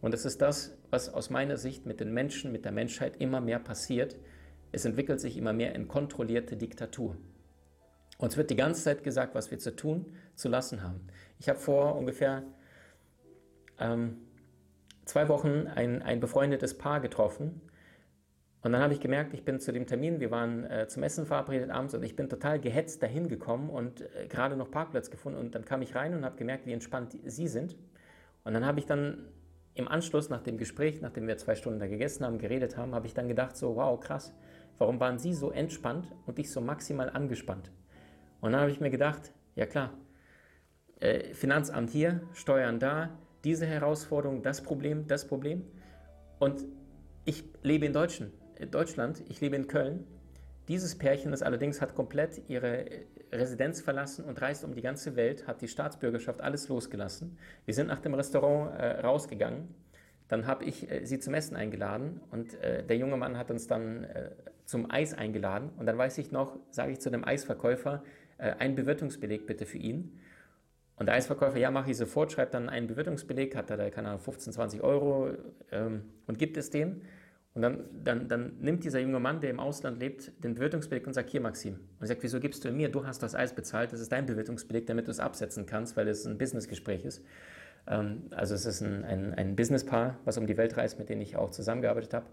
Und 0.02 0.14
das 0.14 0.26
ist 0.26 0.42
das, 0.42 0.78
was 0.90 1.12
aus 1.14 1.30
meiner 1.30 1.58
Sicht 1.58 1.86
mit 1.86 2.00
den 2.00 2.14
Menschen, 2.14 2.52
mit 2.52 2.66
der 2.66 2.72
Menschheit 2.72 3.16
immer 3.22 3.40
mehr 3.40 3.60
passiert. 3.60 4.18
Es 4.72 4.86
entwickelt 4.86 5.22
sich 5.22 5.38
immer 5.38 5.54
mehr 5.54 5.74
in 5.74 5.88
kontrollierte 5.88 6.58
Diktatur. 6.58 7.18
Uns 8.18 8.38
wird 8.38 8.50
die 8.50 8.56
ganze 8.56 8.84
Zeit 8.84 9.04
gesagt, 9.04 9.34
was 9.34 9.50
wir 9.50 9.60
zu 9.60 9.76
tun, 9.76 10.14
zu 10.36 10.50
lassen 10.50 10.84
haben. 10.84 11.08
Ich 11.40 11.50
habe 11.50 11.60
vor 11.60 11.96
ungefähr 11.96 12.44
ähm, 13.80 14.18
zwei 15.06 15.30
Wochen 15.30 15.68
ein, 15.68 16.02
ein 16.02 16.20
befreundetes 16.20 16.78
Paar 16.78 17.00
getroffen, 17.00 17.62
und 18.66 18.72
dann 18.72 18.82
habe 18.82 18.94
ich 18.94 19.00
gemerkt, 19.00 19.36
ich 19.36 19.46
bin 19.46 19.60
zu 19.60 19.72
dem 19.72 19.86
Termin, 19.86 20.20
wir 20.20 20.32
waren 20.32 20.64
äh, 20.64 20.88
zum 20.88 21.04
Essen 21.04 21.28
verabredet 21.28 21.70
abends 21.70 21.94
und 21.94 22.02
ich 22.02 22.16
bin 22.16 22.30
total 22.30 22.60
gehetzt 22.60 23.04
dahin 23.04 23.28
gekommen 23.28 23.70
und 23.70 24.02
äh, 24.02 24.26
gerade 24.28 24.56
noch 24.56 24.72
Parkplatz 24.72 25.12
gefunden. 25.12 25.38
Und 25.38 25.54
dann 25.54 25.66
kam 25.66 25.84
ich 25.84 25.94
rein 25.94 26.16
und 26.16 26.26
habe 26.26 26.36
gemerkt, 26.36 26.66
wie 26.66 26.74
entspannt 26.74 27.16
sie 27.26 27.48
sind. 27.48 27.76
Und 28.44 28.56
dann 28.56 28.66
habe 28.66 28.80
ich 28.80 28.88
dann 28.88 29.28
im 29.76 29.88
Anschluss 29.88 30.32
nach 30.32 30.42
dem 30.42 30.58
Gespräch, 30.58 31.00
nachdem 31.00 31.28
wir 31.28 31.38
zwei 31.38 31.54
Stunden 31.54 31.78
da 31.78 31.86
gegessen 31.86 32.26
haben, 32.26 32.40
geredet 32.40 32.76
haben, 32.76 32.96
habe 32.96 33.06
ich 33.06 33.14
dann 33.14 33.28
gedacht, 33.28 33.56
so 33.56 33.76
wow, 33.76 34.00
krass, 34.00 34.34
warum 34.80 35.00
waren 35.00 35.20
sie 35.20 35.36
so 35.36 35.52
entspannt 35.52 36.12
und 36.26 36.40
ich 36.40 36.52
so 36.52 36.60
maximal 36.60 37.12
angespannt? 37.12 37.70
Und 38.42 38.54
dann 38.54 38.62
habe 38.62 38.72
ich 38.72 38.80
mir 38.80 38.90
gedacht, 38.90 39.32
ja 39.54 39.68
klar, 39.68 39.94
äh, 41.02 41.36
Finanzamt 41.36 41.92
hier, 41.92 42.22
Steuern 42.34 42.80
da, 42.80 43.16
diese 43.46 43.66
Herausforderung, 43.66 44.42
das 44.42 44.62
Problem, 44.62 45.08
das 45.08 45.26
Problem. 45.26 45.64
Und 46.40 46.66
ich 47.24 47.44
lebe 47.62 47.86
in 47.86 47.94
Deutschland. 47.94 48.34
Deutschland, 48.72 49.24
ich 49.30 49.40
lebe 49.40 49.56
in 49.56 49.68
Köln. 49.68 50.06
Dieses 50.68 50.98
Pärchen, 50.98 51.32
das 51.32 51.44
allerdings 51.44 51.80
hat 51.80 51.94
komplett 51.94 52.42
ihre 52.50 52.86
Residenz 53.32 53.82
verlassen 53.82 54.26
und 54.26 54.42
reist 54.42 54.64
um 54.64 54.74
die 54.74 54.82
ganze 54.82 55.16
Welt, 55.16 55.46
hat 55.46 55.62
die 55.62 55.68
Staatsbürgerschaft 55.68 56.42
alles 56.42 56.68
losgelassen. 56.70 57.38
Wir 57.66 57.74
sind 57.74 57.88
nach 57.88 58.00
dem 58.00 58.16
Restaurant 58.16 58.80
äh, 58.80 59.02
rausgegangen. 59.02 59.68
Dann 60.28 60.48
habe 60.48 60.66
ich 60.66 60.90
äh, 60.90 61.06
sie 61.06 61.20
zum 61.20 61.36
Essen 61.36 61.56
eingeladen 61.56 62.22
und 62.32 62.56
äh, 62.62 62.84
der 62.84 62.98
junge 62.98 63.18
Mann 63.18 63.38
hat 63.38 63.52
uns 63.52 63.68
dann 63.68 64.06
äh, 64.06 64.32
zum 64.66 64.90
Eis 64.90 65.14
eingeladen. 65.14 65.70
Und 65.78 65.86
dann 65.86 65.98
weiß 65.98 66.18
ich 66.18 66.32
noch, 66.32 66.58
sage 66.72 66.94
ich 66.94 67.00
zu 67.00 67.12
dem 67.12 67.24
Eisverkäufer, 67.24 68.04
äh, 68.40 68.52
einen 68.54 68.76
Bewirtungsbeleg 68.76 69.46
bitte 69.46 69.68
für 69.68 69.78
ihn. 69.78 70.20
Und 70.98 71.08
der 71.08 71.16
Eisverkäufer, 71.16 71.58
ja, 71.58 71.72
mache 71.72 71.92
ich 71.92 71.98
sofort, 71.98 72.32
schreibt 72.32 72.54
dann 72.54 72.70
einen 72.70 72.88
Bewirtungsbeleg, 72.88 73.56
hat 73.56 73.70
da, 73.70 73.90
keine 73.90 74.10
Ahnung, 74.10 74.22
15, 74.22 74.54
20 74.54 74.82
Euro 74.82 75.32
ähm, 75.72 76.04
und 76.26 76.40
gibt 76.40 76.56
es 76.58 76.70
dem. 76.70 77.02
Und 77.54 77.62
dann, 77.62 77.86
dann, 78.04 78.28
dann 78.28 78.58
nimmt 78.60 78.84
dieser 78.84 79.00
junge 79.00 79.20
Mann, 79.20 79.40
der 79.40 79.50
im 79.50 79.60
Ausland 79.60 80.00
lebt, 80.00 80.32
den 80.44 80.56
Bewirtungsbeleg 80.56 81.08
und 81.08 81.14
sagt, 81.14 81.30
hier 81.30 81.40
Maxim. 81.40 81.80
Und 82.00 82.08
sagt, 82.08 82.22
wieso 82.22 82.40
gibst 82.40 82.66
du 82.66 82.72
mir? 82.72 82.90
Du 82.90 83.06
hast 83.06 83.24
das 83.24 83.34
Eis 83.34 83.54
bezahlt, 83.54 83.94
das 83.94 84.02
ist 84.02 84.12
dein 84.12 84.26
Bewirtungsbeleg, 84.26 84.86
damit 84.88 85.08
du 85.08 85.12
es 85.12 85.20
absetzen 85.22 85.66
kannst, 85.66 85.96
weil 85.96 86.08
es 86.08 86.26
ein 86.26 86.38
Businessgespräch 86.38 87.06
ist. 87.06 87.24
Ähm, 87.88 88.24
also 88.32 88.56
es 88.56 88.66
ist 88.66 88.82
ein, 88.82 89.06
ein, 89.06 89.34
ein 89.34 89.56
Businesspaar, 89.56 90.20
was 90.26 90.38
um 90.38 90.48
die 90.48 90.58
Welt 90.58 90.76
reist, 90.76 91.00
mit 91.00 91.10
denen 91.10 91.22
ich 91.22 91.38
auch 91.38 91.52
zusammengearbeitet 91.52 92.14
habe. 92.14 92.26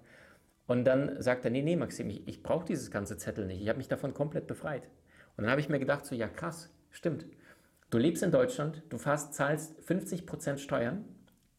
Und 0.66 0.85
dann 0.85 1.21
sagt 1.21 1.45
er, 1.45 1.50
nee, 1.50 1.62
nee, 1.62 1.76
Maxim, 1.76 2.11
ich, 2.11 2.26
ich 2.26 2.42
brauche 2.42 2.64
dieses 2.64 2.90
ganze 2.90 3.16
Zettel 3.16 3.47
nicht. 3.47 3.61
Ich 3.61 3.69
habe 3.69 3.78
mich 3.78 3.88
davon 3.88 4.14
komplett 4.14 4.47
befreit. 4.47 4.88
Und 5.37 5.45
dann 5.45 5.50
habe 5.50 5.61
ich 5.61 5.69
mir 5.69 5.78
gedacht, 5.78 6.07
so, 6.07 6.14
ja 6.14 6.28
krass, 6.28 6.71
stimmt. 6.90 7.26
Du 7.92 7.99
lebst 7.99 8.22
in 8.22 8.30
Deutschland, 8.30 8.82
du 8.88 8.96
fast 8.96 9.34
zahlst 9.34 9.78
50% 9.87 10.56
Steuern, 10.56 11.04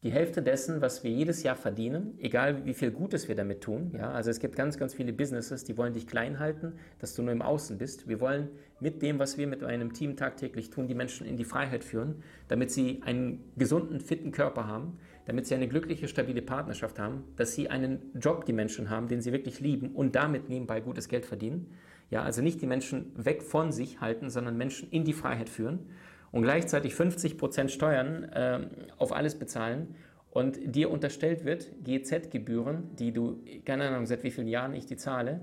die 0.01 0.09
Hälfte 0.09 0.41
dessen, 0.41 0.81
was 0.81 1.03
wir 1.03 1.11
jedes 1.11 1.43
Jahr 1.43 1.55
verdienen, 1.55 2.17
egal 2.17 2.65
wie 2.65 2.73
viel 2.73 2.89
Gutes 2.89 3.27
wir 3.27 3.35
damit 3.35 3.61
tun. 3.61 3.93
Ja, 3.95 4.11
also 4.11 4.31
es 4.31 4.39
gibt 4.39 4.55
ganz, 4.55 4.79
ganz 4.79 4.95
viele 4.95 5.13
Businesses, 5.13 5.63
die 5.63 5.77
wollen 5.77 5.93
dich 5.93 6.07
klein 6.07 6.39
halten, 6.39 6.73
dass 6.97 7.13
du 7.13 7.21
nur 7.21 7.33
im 7.33 7.43
Außen 7.43 7.77
bist. 7.77 8.07
Wir 8.07 8.19
wollen 8.19 8.49
mit 8.79 9.03
dem, 9.03 9.19
was 9.19 9.37
wir 9.37 9.45
mit 9.45 9.63
einem 9.63 9.93
Team 9.93 10.17
tagtäglich 10.17 10.71
tun, 10.71 10.87
die 10.87 10.95
Menschen 10.95 11.27
in 11.27 11.37
die 11.37 11.45
Freiheit 11.45 11.83
führen, 11.83 12.23
damit 12.47 12.71
sie 12.71 13.03
einen 13.05 13.43
gesunden, 13.55 13.99
fitten 13.99 14.31
Körper 14.31 14.65
haben, 14.65 14.97
damit 15.25 15.45
sie 15.45 15.53
eine 15.53 15.67
glückliche, 15.67 16.07
stabile 16.07 16.41
Partnerschaft 16.41 16.97
haben, 16.97 17.25
dass 17.35 17.53
sie 17.53 17.69
einen 17.69 18.11
Job, 18.19 18.45
die 18.45 18.53
Menschen 18.53 18.89
haben, 18.89 19.07
den 19.07 19.21
sie 19.21 19.33
wirklich 19.33 19.59
lieben 19.59 19.91
und 19.91 20.15
damit 20.15 20.49
nebenbei 20.49 20.81
gutes 20.81 21.09
Geld 21.09 21.27
verdienen. 21.27 21.67
Ja, 22.09 22.23
also 22.23 22.41
nicht 22.41 22.59
die 22.59 22.67
Menschen 22.67 23.11
weg 23.15 23.43
von 23.43 23.71
sich 23.71 24.01
halten, 24.01 24.31
sondern 24.31 24.57
Menschen 24.57 24.89
in 24.89 25.05
die 25.05 25.13
Freiheit 25.13 25.47
führen 25.47 25.85
und 26.33 26.41
gleichzeitig 26.41 26.93
50% 26.93 27.69
Steuern 27.69 28.23
äh, 28.25 28.67
auf 28.97 29.13
alles 29.13 29.35
bezahlen 29.35 29.95
und 30.31 30.75
dir 30.75 30.89
unterstellt 30.89 31.45
wird, 31.45 31.69
GZ-Gebühren, 31.83 32.95
die 32.95 33.13
du, 33.13 33.39
keine 33.65 33.87
Ahnung, 33.87 34.07
seit 34.07 34.23
wie 34.23 34.31
vielen 34.31 34.47
Jahren 34.47 34.73
ich 34.73 34.87
die 34.87 34.97
zahle, 34.97 35.41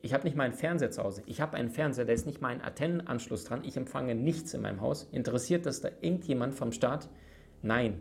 ich 0.00 0.14
habe 0.14 0.24
nicht 0.24 0.34
mal 0.36 0.44
einen 0.44 0.54
Fernseher 0.54 0.90
zu 0.90 1.02
Hause. 1.02 1.22
Ich 1.26 1.40
habe 1.42 1.56
einen 1.56 1.68
Fernseher, 1.68 2.06
da 2.06 2.12
ist 2.14 2.24
nicht 2.24 2.40
mal 2.40 2.48
ein 2.48 2.62
Antennenanschluss 2.62 3.44
dran. 3.44 3.62
Ich 3.64 3.76
empfange 3.76 4.14
nichts 4.14 4.54
in 4.54 4.62
meinem 4.62 4.80
Haus. 4.80 5.06
Interessiert 5.12 5.66
das 5.66 5.82
da 5.82 5.90
irgendjemand 6.00 6.54
vom 6.54 6.72
Staat? 6.72 7.10
Nein. 7.60 8.00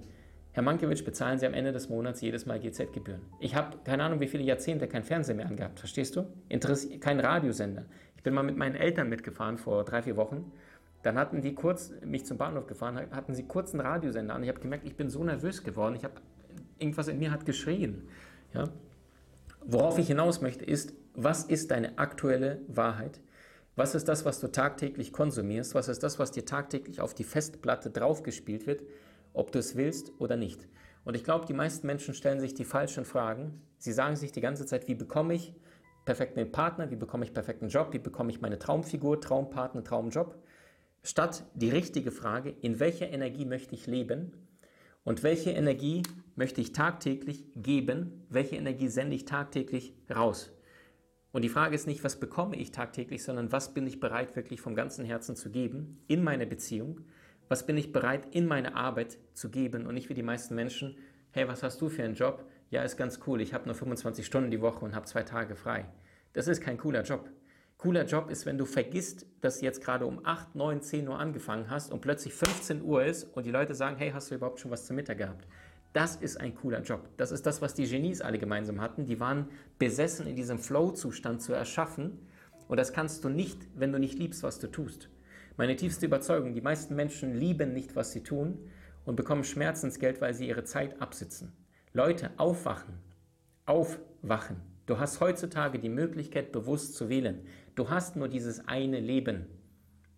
Herr 0.53 0.63
Mankiewicz, 0.63 1.01
bezahlen 1.01 1.38
Sie 1.38 1.45
am 1.45 1.53
Ende 1.53 1.73
des 1.73 1.89
Monats 1.89 2.21
jedes 2.21 2.45
Mal 2.45 2.59
GZ-Gebühren. 2.59 3.21
Ich 3.39 3.55
habe 3.55 3.77
keine 3.83 4.03
Ahnung, 4.03 4.21
wie 4.21 4.27
viele 4.27 4.43
Jahrzehnte 4.43 4.88
kein 4.88 5.03
Fernseher 5.03 5.35
mehr 5.35 5.47
angehabt. 5.47 5.79
Verstehst 5.79 6.15
du? 6.15 6.27
Interessi 6.47 7.00
kein 7.00 7.19
Radiosender. 7.19 7.85
Ich 8.15 8.23
bin 8.23 8.33
mal 8.33 8.43
mit 8.43 8.55
meinen 8.55 8.75
Eltern 8.75 9.09
mitgefahren 9.09 9.57
vor 9.57 9.83
drei, 9.83 10.01
vier 10.01 10.15
Wochen 10.15 10.51
dann 11.03 11.17
hatten 11.17 11.41
die 11.41 11.55
kurz 11.55 11.91
mich 12.05 12.25
zum 12.25 12.38
Bahnhof 12.38 12.67
gefahren, 12.67 13.08
hatten 13.12 13.34
sie 13.34 13.43
kurz 13.43 13.74
einen 13.74 13.81
Radiosender 13.81 14.36
an. 14.36 14.43
Ich 14.43 14.50
habe 14.50 14.60
gemerkt, 14.60 14.86
ich 14.86 14.96
bin 14.96 15.10
so 15.10 15.24
nervös 15.24 15.63
geworden. 15.63 15.96
Ich 15.96 16.03
habe 16.03 16.15
irgendwas 16.77 17.08
in 17.08 17.20
mir 17.20 17.31
hat 17.31 17.46
geschrien. 17.46 18.08
Ja? 18.53 18.65
Worauf 19.65 19.98
ich 19.98 20.08
hinaus 20.08 20.41
möchte, 20.41 20.65
ist, 20.65 20.93
was 21.13 21.43
ist 21.43 21.72
deine 21.72 21.98
aktuelle 21.98 22.60
Wahrheit? 22.67 23.20
Was 23.75 23.96
ist 23.96 24.08
das, 24.08 24.25
was 24.25 24.39
du 24.39 24.51
tagtäglich 24.51 25.13
konsumierst? 25.13 25.75
Was 25.75 25.88
ist 25.88 26.03
das, 26.03 26.20
was 26.20 26.31
dir 26.31 26.46
tagtäglich 26.46 27.01
auf 27.01 27.13
die 27.13 27.24
Festplatte 27.24 27.89
draufgespielt 27.89 28.67
wird, 28.67 28.84
ob 29.34 29.51
du 29.51 29.60
es 29.60 29.75
willst 29.75 30.12
oder 30.20 30.36
nicht? 30.36 30.67
Und 31.03 31.15
ich 31.15 31.24
glaube, 31.24 31.46
die 31.46 31.53
meisten 31.53 31.88
Menschen 31.88 32.13
stellen 32.13 32.39
sich 32.39 32.53
die 32.53 32.65
falschen 32.65 33.05
Fragen. 33.05 33.62
Sie 33.77 33.91
sagen 33.91 34.15
sich 34.15 34.31
die 34.31 34.41
ganze 34.41 34.65
Zeit, 34.65 34.88
wie 34.88 34.96
bekomme 34.96 35.34
ich 35.34 35.55
perfekten 36.05 36.51
Partner, 36.51 36.91
wie 36.91 36.96
bekomme 36.96 37.25
ich 37.25 37.34
perfekten 37.34 37.70
Job, 37.70 37.93
wie 37.93 38.00
bekomme 38.00 38.31
ich 38.31 38.41
meine 38.41 38.60
Traumfigur, 38.60 39.22
Traumpartner, 39.22 39.84
Traumjob? 39.84 40.36
Statt 41.03 41.43
die 41.53 41.70
richtige 41.70 42.12
Frage, 42.12 42.53
in 42.62 42.79
welcher 42.79 43.10
Energie 43.10 43.46
möchte 43.46 43.75
ich 43.75 43.88
leben 43.88 44.31
und 45.03 45.24
welche 45.24 45.51
Energie 45.51 46.03
möchte 46.36 46.62
ich 46.62 46.74
tagtäglich 46.74 47.46
geben, 47.55 48.25
welche 48.29 48.55
Energie 48.55 48.88
sende 48.88 49.15
ich 49.15 49.25
tagtäglich 49.25 49.93
raus. 50.13 50.51
Und 51.31 51.43
die 51.43 51.50
Frage 51.50 51.75
ist 51.75 51.88
nicht, 51.88 52.03
was 52.03 52.20
bekomme 52.20 52.58
ich 52.58 52.72
tagtäglich, 52.72 53.24
sondern 53.24 53.51
was 53.51 53.74
bin 53.74 53.88
ich 53.88 54.00
bereit 54.00 54.36
wirklich 54.36 54.62
vom 54.62 54.75
ganzen 54.75 55.05
Herzen 55.05 55.36
zu 55.36 55.50
geben 55.50 56.03
in 56.08 56.24
meine 56.24 56.46
Beziehung, 56.46 57.01
was 57.48 57.65
bin 57.65 57.77
ich 57.77 57.91
bereit 57.91 58.27
in 58.31 58.48
meine 58.48 58.75
Arbeit 58.75 59.17
zu 59.34 59.50
geben 59.50 59.86
und 59.86 59.96
nicht 59.96 60.10
wie 60.10 60.13
die 60.13 60.24
meisten 60.24 60.55
Menschen, 60.55 60.98
hey, 61.31 61.48
was 61.48 61.63
hast 61.63 61.81
du 61.81 61.89
für 61.89 62.03
einen 62.03 62.15
Job? 62.15 62.46
Ja, 62.70 62.84
ist 62.84 62.98
ganz 62.98 63.20
cool, 63.27 63.41
ich 63.41 63.53
habe 63.53 63.65
nur 63.65 63.75
25 63.75 64.25
Stunden 64.25 64.51
die 64.51 64.62
Woche 64.62 64.86
und 64.86 64.96
habe 64.96 65.05
zwei 65.05 65.24
Tage 65.24 65.55
frei. 65.55 65.86
Das 66.34 66.48
ist 66.48 66.62
kein 66.62 66.77
cooler 66.77 67.03
Job. 67.03 67.29
Cooler 67.81 68.05
Job 68.05 68.29
ist, 68.29 68.45
wenn 68.45 68.59
du 68.59 68.65
vergisst, 68.65 69.25
dass 69.41 69.57
du 69.57 69.65
jetzt 69.65 69.83
gerade 69.83 70.05
um 70.05 70.23
8, 70.23 70.53
9, 70.53 70.83
10 70.83 71.07
Uhr 71.07 71.17
angefangen 71.17 71.67
hast 71.67 71.91
und 71.91 72.00
plötzlich 72.01 72.31
15 72.31 72.83
Uhr 72.83 73.03
ist 73.03 73.23
und 73.23 73.43
die 73.43 73.50
Leute 73.50 73.73
sagen, 73.73 73.95
hey, 73.97 74.11
hast 74.11 74.29
du 74.29 74.35
überhaupt 74.35 74.59
schon 74.59 74.69
was 74.69 74.85
zum 74.85 74.97
Mittag 74.97 75.17
gehabt? 75.17 75.47
Das 75.91 76.15
ist 76.15 76.39
ein 76.39 76.53
cooler 76.53 76.83
Job. 76.83 77.09
Das 77.17 77.31
ist 77.31 77.43
das, 77.47 77.59
was 77.59 77.73
die 77.73 77.88
Genies 77.88 78.21
alle 78.21 78.38
gemeinsam 78.38 78.81
hatten. 78.81 79.07
Die 79.07 79.19
waren 79.19 79.47
besessen, 79.79 80.27
in 80.27 80.35
diesem 80.35 80.59
Flow-Zustand 80.59 81.41
zu 81.41 81.53
erschaffen. 81.53 82.19
Und 82.67 82.77
das 82.77 82.93
kannst 82.93 83.23
du 83.23 83.29
nicht, 83.29 83.67
wenn 83.73 83.91
du 83.91 83.97
nicht 83.97 84.19
liebst, 84.19 84.43
was 84.43 84.59
du 84.59 84.67
tust. 84.67 85.09
Meine 85.57 85.75
tiefste 85.75 86.05
Überzeugung, 86.05 86.53
die 86.53 86.61
meisten 86.61 86.95
Menschen 86.95 87.33
lieben 87.33 87.73
nicht, 87.73 87.95
was 87.95 88.11
sie 88.11 88.21
tun 88.21 88.59
und 89.05 89.15
bekommen 89.15 89.43
Schmerzensgeld, 89.43 90.21
weil 90.21 90.35
sie 90.35 90.47
ihre 90.47 90.65
Zeit 90.65 91.01
absitzen. 91.01 91.51
Leute, 91.93 92.29
aufwachen. 92.38 93.00
Aufwachen. 93.65 94.70
Du 94.91 95.00
hast 95.00 95.21
heutzutage 95.21 95.79
die 95.79 95.88
Möglichkeit, 95.88 96.51
bewusst 96.51 96.95
zu 96.95 97.07
wählen. 97.07 97.48
Du 97.75 97.89
hast 97.89 98.17
nur 98.17 98.27
dieses 98.27 98.67
eine 98.67 99.00
Leben. 99.00 99.45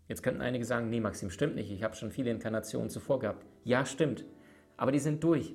Jetzt 0.07 0.23
könnten 0.23 0.41
einige 0.41 0.65
sagen, 0.65 0.89
nee, 0.89 0.99
Maxim, 0.99 1.29
stimmt 1.29 1.53
nicht, 1.53 1.69
ich 1.69 1.83
habe 1.83 1.95
schon 1.95 2.09
viele 2.09 2.31
Inkarnationen 2.31 2.89
zuvor 2.89 3.19
gehabt. 3.19 3.45
Ja, 3.63 3.85
stimmt, 3.85 4.25
aber 4.75 4.91
die 4.91 4.97
sind 4.97 5.23
durch. 5.23 5.53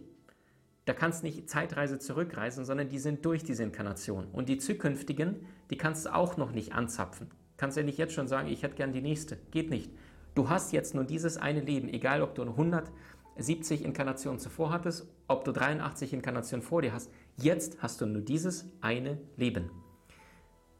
Da 0.84 0.94
kannst 0.94 1.24
nicht 1.24 1.50
Zeitreise 1.50 1.98
zurückreisen, 1.98 2.64
sondern 2.64 2.90
die 2.90 3.00
sind 3.00 3.24
durch 3.24 3.42
diese 3.42 3.64
Inkarnation. 3.64 4.28
Und 4.32 4.48
die 4.48 4.58
zukünftigen, 4.58 5.44
die 5.70 5.76
kannst 5.76 6.06
du 6.06 6.14
auch 6.14 6.36
noch 6.36 6.52
nicht 6.52 6.72
anzapfen. 6.74 7.26
Kannst 7.56 7.76
ja 7.76 7.82
nicht 7.82 7.98
jetzt 7.98 8.14
schon 8.14 8.28
sagen, 8.28 8.46
ich 8.46 8.62
hätte 8.62 8.76
gern 8.76 8.92
die 8.92 9.02
nächste. 9.02 9.36
Geht 9.50 9.68
nicht. 9.68 9.90
Du 10.36 10.48
hast 10.48 10.72
jetzt 10.72 10.94
nur 10.94 11.02
dieses 11.02 11.38
eine 11.38 11.60
Leben, 11.60 11.88
egal 11.88 12.22
ob 12.22 12.36
du 12.36 12.42
170 12.42 13.84
Inkarnationen 13.84 14.38
zuvor 14.38 14.70
hattest, 14.70 15.08
ob 15.26 15.44
du 15.44 15.50
83 15.50 16.12
Inkarnationen 16.12 16.64
vor 16.64 16.82
dir 16.82 16.92
hast. 16.92 17.10
Jetzt 17.40 17.80
hast 17.80 18.00
du 18.00 18.06
nur 18.06 18.22
dieses 18.22 18.66
eine 18.80 19.16
Leben. 19.36 19.70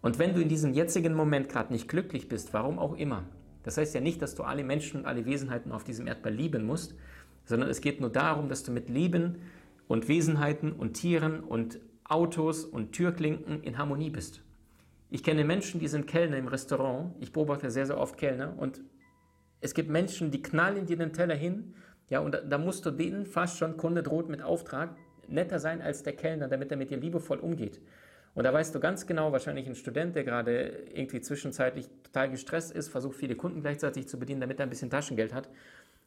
Und 0.00 0.18
wenn 0.18 0.34
du 0.34 0.40
in 0.40 0.48
diesem 0.48 0.72
jetzigen 0.72 1.14
Moment 1.14 1.48
gerade 1.48 1.72
nicht 1.72 1.86
glücklich 1.86 2.28
bist, 2.28 2.52
warum 2.52 2.80
auch 2.80 2.96
immer, 2.96 3.24
das 3.62 3.76
heißt 3.76 3.94
ja 3.94 4.00
nicht, 4.00 4.20
dass 4.22 4.34
du 4.34 4.42
alle 4.42 4.64
Menschen 4.64 5.00
und 5.00 5.06
alle 5.06 5.24
Wesenheiten 5.24 5.70
auf 5.70 5.84
diesem 5.84 6.08
Erdball 6.08 6.34
lieben 6.34 6.64
musst, 6.64 6.96
sondern 7.44 7.70
es 7.70 7.80
geht 7.80 8.00
nur 8.00 8.10
darum, 8.10 8.48
dass 8.48 8.64
du 8.64 8.72
mit 8.72 8.88
Leben 8.88 9.36
und 9.86 10.08
Wesenheiten 10.08 10.72
und 10.72 10.94
Tieren 10.94 11.40
und 11.44 11.78
Autos 12.02 12.64
und 12.64 12.90
Türklinken 12.90 13.62
in 13.62 13.78
Harmonie 13.78 14.10
bist. 14.10 14.42
Ich 15.10 15.22
kenne 15.22 15.44
Menschen, 15.44 15.78
die 15.78 15.88
sind 15.88 16.08
Kellner 16.08 16.38
im 16.38 16.48
Restaurant. 16.48 17.14
Ich 17.20 17.32
beobachte 17.32 17.70
sehr, 17.70 17.86
sehr 17.86 17.98
oft 17.98 18.16
Kellner 18.16 18.58
und 18.58 18.80
es 19.60 19.74
gibt 19.74 19.90
Menschen, 19.90 20.32
die 20.32 20.42
knallen 20.42 20.86
dir 20.86 20.96
den 20.96 21.12
Teller 21.12 21.36
hin, 21.36 21.74
ja, 22.10 22.18
und 22.18 22.32
da, 22.32 22.40
da 22.40 22.58
musst 22.58 22.84
du 22.84 22.90
denen 22.90 23.26
fast 23.26 23.58
schon, 23.58 23.76
Kunde 23.76 24.02
droht 24.02 24.28
mit 24.28 24.42
Auftrag, 24.42 24.96
netter 25.28 25.58
sein 25.58 25.80
als 25.82 26.02
der 26.02 26.14
Kellner, 26.14 26.48
damit 26.48 26.70
er 26.70 26.76
mit 26.76 26.90
dir 26.90 26.98
liebevoll 26.98 27.38
umgeht. 27.38 27.80
Und 28.34 28.44
da 28.44 28.52
weißt 28.52 28.74
du 28.74 28.80
ganz 28.80 29.06
genau, 29.06 29.32
wahrscheinlich 29.32 29.66
ein 29.66 29.74
Student, 29.74 30.14
der 30.14 30.24
gerade 30.24 30.86
irgendwie 30.94 31.20
zwischenzeitlich 31.20 31.88
total 32.04 32.30
gestresst 32.30 32.72
ist, 32.72 32.88
versucht 32.88 33.16
viele 33.16 33.34
Kunden 33.34 33.62
gleichzeitig 33.62 34.06
zu 34.06 34.18
bedienen, 34.18 34.40
damit 34.40 34.60
er 34.60 34.66
ein 34.66 34.70
bisschen 34.70 34.90
Taschengeld 34.90 35.34
hat 35.34 35.48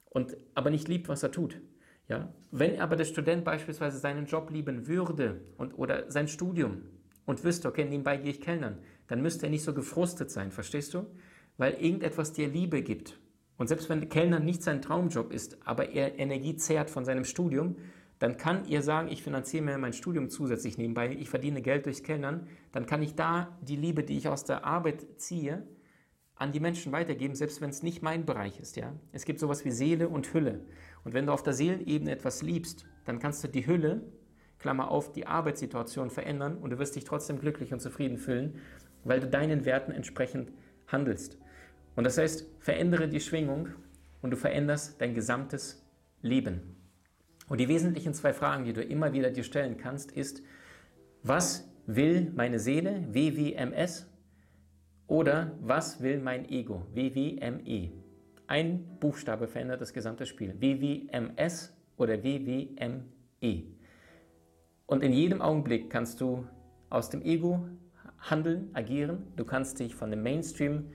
und 0.10 0.38
aber 0.54 0.70
nicht 0.70 0.88
liebt, 0.88 1.10
was 1.10 1.24
er 1.24 1.32
tut. 1.32 1.60
Ja? 2.08 2.34
Wenn 2.52 2.80
aber 2.80 2.96
der 2.96 3.06
Student 3.06 3.44
beispielsweise 3.44 3.98
seinen 3.98 4.26
Job 4.26 4.50
lieben 4.52 4.88
würde 4.88 5.42
und, 5.58 5.78
oder 5.78 6.10
sein 6.10 6.28
Studium 6.28 6.84
und 7.26 7.44
wüsste, 7.44 7.68
okay, 7.68 7.86
nebenbei 7.86 8.18
gehe 8.18 8.32
ich 8.32 8.42
Kellnern, 8.42 8.78
dann 9.08 9.22
müsste 9.22 9.48
er 9.48 9.50
nicht 9.50 9.64
so 9.64 9.74
gefrustet 9.74 10.32
sein, 10.32 10.52
verstehst 10.52 10.94
du? 10.94 11.06
Weil 11.58 11.74
irgendetwas 11.74 12.34
dir 12.34 12.48
Liebe 12.48 12.82
gibt. 12.82 13.20
Und 13.58 13.68
selbst 13.68 13.90
wenn 13.90 14.10
Kellner 14.10 14.40
nicht 14.40 14.64
sein 14.64 14.82
Traumjob 14.82 15.32
ist, 15.32 15.58
aber 15.66 15.90
er 15.90 16.18
Energie 16.18 16.56
zehrt 16.56 16.90
von 16.90 17.06
seinem 17.06 17.26
Studium, 17.26 17.76
dann 18.22 18.38
kann 18.38 18.66
ihr 18.66 18.84
sagen, 18.84 19.08
ich 19.08 19.24
finanziere 19.24 19.64
mir 19.64 19.80
mein 19.80 19.94
Studium 19.94 20.30
zusätzlich 20.30 20.78
nebenbei, 20.78 21.10
ich 21.10 21.28
verdiene 21.28 21.64
Geld 21.64 21.88
durch 21.88 22.04
Kellnern, 22.04 22.48
dann 22.72 22.86
kann 22.86 23.02
ich 23.02 23.16
da 23.16 23.58
die 23.64 23.76
Liebe, 23.76 24.04
die 24.04 24.16
ich 24.16 24.28
aus 24.28 24.44
der 24.44 24.64
Arbeit 24.64 25.08
ziehe, 25.20 25.66
an 26.36 26.52
die 26.52 26.60
Menschen 26.60 26.92
weitergeben, 26.92 27.34
selbst 27.34 27.62
wenn 27.62 27.72
es 27.72 27.82
nicht 27.82 28.04
mein 28.04 28.28
Bereich 28.28 28.60
ist. 28.60 28.76
Ja? 28.76 28.94
Es 29.12 29.26
gibt 29.26 29.40
sowas 29.40 29.66
wie 29.66 29.72
Seele 29.72 30.08
und 30.08 30.36
Hülle. 30.36 30.60
Und 31.04 31.16
wenn 31.16 31.26
du 31.26 31.34
auf 31.34 31.42
der 31.42 31.54
Seelenebene 31.54 32.12
etwas 32.12 32.44
liebst, 32.44 32.86
dann 33.06 33.18
kannst 33.18 33.44
du 33.44 33.48
die 33.48 33.66
Hülle, 33.66 34.04
Klammer 34.60 34.92
auf, 34.92 35.12
die 35.12 35.26
Arbeitssituation 35.26 36.12
verändern 36.12 36.58
und 36.58 36.70
du 36.70 36.78
wirst 36.78 36.96
dich 36.96 37.06
trotzdem 37.06 37.40
glücklich 37.40 37.74
und 37.74 37.80
zufrieden 37.80 38.20
fühlen, 38.20 38.60
weil 39.04 39.20
du 39.20 39.26
deinen 39.26 39.66
Werten 39.66 39.92
entsprechend 39.92 40.52
handelst. 40.86 41.40
Und 41.96 42.04
das 42.04 42.20
heißt, 42.20 42.46
verändere 42.60 43.08
die 43.08 43.20
Schwingung 43.20 43.70
und 44.22 44.30
du 44.30 44.38
veränderst 44.38 45.02
dein 45.02 45.16
gesamtes 45.16 45.84
Leben. 46.22 46.81
Und 47.48 47.60
die 47.60 47.68
wesentlichen 47.68 48.14
zwei 48.14 48.34
Fragen, 48.34 48.64
die 48.64 48.74
du 48.74 48.82
immer 48.82 49.14
wieder 49.14 49.30
dir 49.32 49.44
stellen 49.44 49.78
kannst, 49.78 50.12
ist, 50.12 50.42
was 51.24 51.70
will 51.86 52.32
meine 52.36 52.60
Seele, 52.60 53.06
WWMS, 53.12 54.08
oder 55.12 55.52
was 55.60 56.02
will 56.02 56.20
mein 56.20 56.48
Ego, 56.48 56.86
WWME? 56.94 57.92
Ein 58.48 58.98
Buchstabe 59.02 59.50
verändert 59.50 59.82
das 59.82 59.92
gesamte 59.92 60.26
Spiel, 60.26 60.56
WWMS 60.62 61.74
oder 61.98 62.24
WWME. 62.24 63.64
Und 64.86 65.04
in 65.04 65.12
jedem 65.12 65.42
Augenblick 65.42 65.90
kannst 65.90 66.22
du 66.22 66.48
aus 66.90 67.10
dem 67.10 67.22
Ego 67.24 67.68
handeln, 68.20 68.70
agieren, 68.74 69.28
du 69.36 69.44
kannst 69.44 69.80
dich 69.80 69.96
von 69.96 70.12
dem 70.12 70.24
Mainstream 70.24 70.92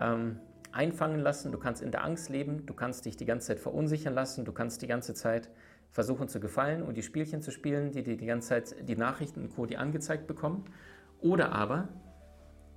ähm, 0.00 0.38
einfangen 0.72 1.20
lassen, 1.20 1.52
du 1.52 1.58
kannst 1.58 1.82
in 1.82 1.90
der 1.90 2.04
Angst 2.04 2.30
leben, 2.30 2.64
du 2.64 2.72
kannst 2.72 3.04
dich 3.04 3.18
die 3.18 3.26
ganze 3.26 3.48
Zeit 3.48 3.58
verunsichern 3.58 4.14
lassen, 4.14 4.46
du 4.46 4.52
kannst 4.52 4.80
die 4.80 4.86
ganze 4.86 5.12
Zeit 5.12 5.50
versuchen 5.92 6.28
zu 6.28 6.40
gefallen 6.40 6.82
und 6.82 6.96
die 6.96 7.02
Spielchen 7.02 7.42
zu 7.42 7.50
spielen, 7.50 7.92
die 7.92 8.02
dir 8.02 8.16
die 8.16 8.26
ganze 8.26 8.48
Zeit 8.48 8.88
die 8.88 8.96
Nachrichten 8.96 9.42
und 9.42 9.54
Co. 9.54 9.66
die 9.66 9.76
angezeigt 9.76 10.26
bekommen. 10.26 10.64
Oder 11.20 11.52
aber 11.52 11.88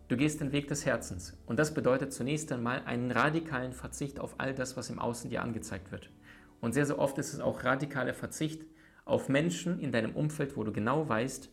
du 0.10 0.18
gehst 0.18 0.42
den 0.42 0.52
Weg 0.52 0.68
des 0.68 0.86
Herzens. 0.86 1.38
Und 1.46 1.58
das 1.58 1.74
bedeutet 1.74 2.14
zunächst 2.14 2.52
einmal 2.52 2.84
einen 2.86 3.12
radikalen 3.12 3.74
Verzicht 3.74 4.20
auf 4.20 4.36
all 4.38 4.54
das, 4.54 4.78
was 4.78 4.90
im 4.90 5.00
Außen 5.00 5.30
dir 5.30 5.42
angezeigt 5.42 5.92
wird. 5.92 6.12
Und 6.60 6.74
sehr, 6.74 6.86
sehr 6.86 7.00
oft 7.00 7.18
ist 7.18 7.34
es 7.34 7.40
auch 7.40 7.64
radikaler 7.64 8.14
Verzicht 8.14 8.64
auf 9.06 9.30
Menschen 9.30 9.80
in 9.80 9.92
deinem 9.92 10.16
Umfeld, 10.16 10.58
wo 10.58 10.64
du 10.64 10.74
genau 10.74 11.08
weißt, 11.08 11.50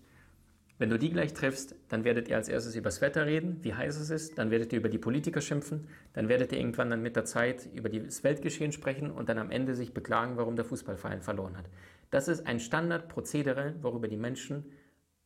wenn 0.82 0.90
du 0.90 0.98
die 0.98 1.10
gleich 1.10 1.32
triffst, 1.32 1.76
dann 1.90 2.02
werdet 2.02 2.26
ihr 2.26 2.34
als 2.34 2.48
erstes 2.48 2.74
über 2.74 2.88
das 2.88 3.00
Wetter 3.00 3.24
reden, 3.24 3.62
wie 3.62 3.72
heiß 3.72 4.00
es 4.00 4.10
ist, 4.10 4.36
dann 4.36 4.50
werdet 4.50 4.72
ihr 4.72 4.80
über 4.80 4.88
die 4.88 4.98
Politiker 4.98 5.40
schimpfen, 5.40 5.86
dann 6.12 6.28
werdet 6.28 6.50
ihr 6.50 6.58
irgendwann 6.58 6.90
dann 6.90 7.02
mit 7.02 7.14
der 7.14 7.24
Zeit 7.24 7.68
über 7.72 7.88
das 7.88 8.24
Weltgeschehen 8.24 8.72
sprechen 8.72 9.12
und 9.12 9.28
dann 9.28 9.38
am 9.38 9.52
Ende 9.52 9.76
sich 9.76 9.94
beklagen, 9.94 10.36
warum 10.38 10.56
der 10.56 10.64
Fußballverein 10.64 11.22
verloren 11.22 11.56
hat. 11.56 11.66
Das 12.10 12.26
ist 12.26 12.48
ein 12.48 12.58
Standardprozedere, 12.58 13.76
worüber 13.80 14.08
die 14.08 14.16
Menschen 14.16 14.72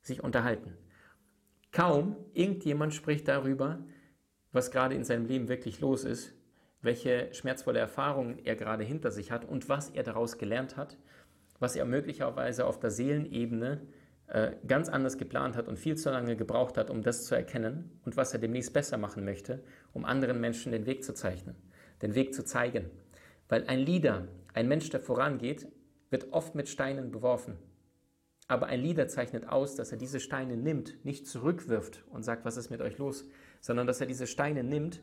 sich 0.02 0.22
unterhalten. 0.22 0.75
Kaum 1.72 2.16
irgendjemand 2.34 2.92
spricht 2.92 3.26
darüber, 3.26 3.78
was 4.52 4.70
gerade 4.70 4.94
in 4.94 5.04
seinem 5.04 5.25
Leben 5.25 5.48
wirklich 5.48 5.80
los 5.80 6.04
ist, 6.04 6.34
welche 6.82 7.32
schmerzvolle 7.32 7.78
Erfahrungen 7.78 8.44
er 8.44 8.56
gerade 8.56 8.84
hinter 8.84 9.10
sich 9.10 9.30
hat 9.30 9.46
und 9.46 9.70
was 9.70 9.88
er 9.88 10.02
daraus 10.02 10.36
gelernt 10.36 10.76
hat, 10.76 10.98
was 11.60 11.76
er 11.76 11.86
möglicherweise 11.86 12.66
auf 12.66 12.78
der 12.78 12.90
Seelenebene 12.90 13.80
ganz 14.66 14.88
anders 14.88 15.18
geplant 15.18 15.56
hat 15.56 15.68
und 15.68 15.78
viel 15.78 15.97
zu 15.97 16.11
lange 16.11 16.37
gebraucht 16.37 16.76
hat, 16.76 16.90
um 16.90 17.02
das 17.02 17.25
zu 17.26 17.35
erkennen 17.35 18.00
und 18.04 18.16
was 18.16 18.33
er 18.33 18.40
demnächst 18.40 18.73
besser 18.73 18.99
machen 18.99 19.25
möchte, 19.25 19.62
um 19.92 20.04
anderen 20.04 20.40
Menschen 20.40 20.73
den 20.73 20.87
Weg 20.87 21.04
zu 21.04 21.14
zeichnen, 21.14 21.54
den 22.02 22.14
Weg 22.14 22.35
zu 22.35 22.45
zeigen. 22.45 22.90
Weil 23.49 23.64
ein 23.68 23.78
Leader, 23.78 24.26
ein 24.52 24.66
Mensch, 24.66 24.90
der 24.90 25.00
vorangeht, 25.00 25.68
wird 26.11 26.33
oft 26.33 26.54
mit 26.54 26.68
Steinen 26.68 27.12
beworfen. 27.12 27.56
Aber 28.49 28.66
ein 28.66 28.80
Leader 28.80 29.09
zeichnet 29.09 29.49
aus, 29.49 29.75
dass 29.75 29.92
er 29.92 29.99
diese 29.99 30.21
Steine 30.21 30.56
nimmt, 30.56 31.04
nicht 31.04 31.26
zurückwirft 31.26 32.04
und 32.11 32.25
sagt, 32.25 32.45
was 32.45 32.56
ist 32.56 32.71
mit 32.71 32.80
euch 32.80 32.99
los, 32.99 33.25
sondern 33.61 33.87
dass 33.87 34.00
er 34.00 34.06
diese 34.06 34.26
Steine 34.26 34.62
nimmt 34.62 35.02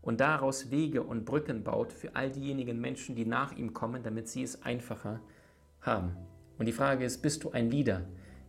und 0.00 0.20
daraus 0.20 0.70
Wege 0.70 1.02
und 1.02 1.24
Brücken 1.24 1.64
baut 1.64 1.92
für 1.92 2.14
all 2.14 2.30
diejenigen 2.30 2.80
Menschen, 2.80 3.16
die 3.16 3.26
nach 3.26 3.52
ihm 3.52 3.72
kommen, 3.72 4.02
damit 4.02 4.28
sie 4.28 4.42
es 4.42 4.62
einfacher 4.62 5.20
haben. 5.80 6.16
Und 6.58 6.66
die 6.66 6.72
Frage 6.72 7.04
ist, 7.04 7.22
bist 7.22 7.42
du 7.42 7.50
ein 7.50 7.70
Leader? 7.70 8.02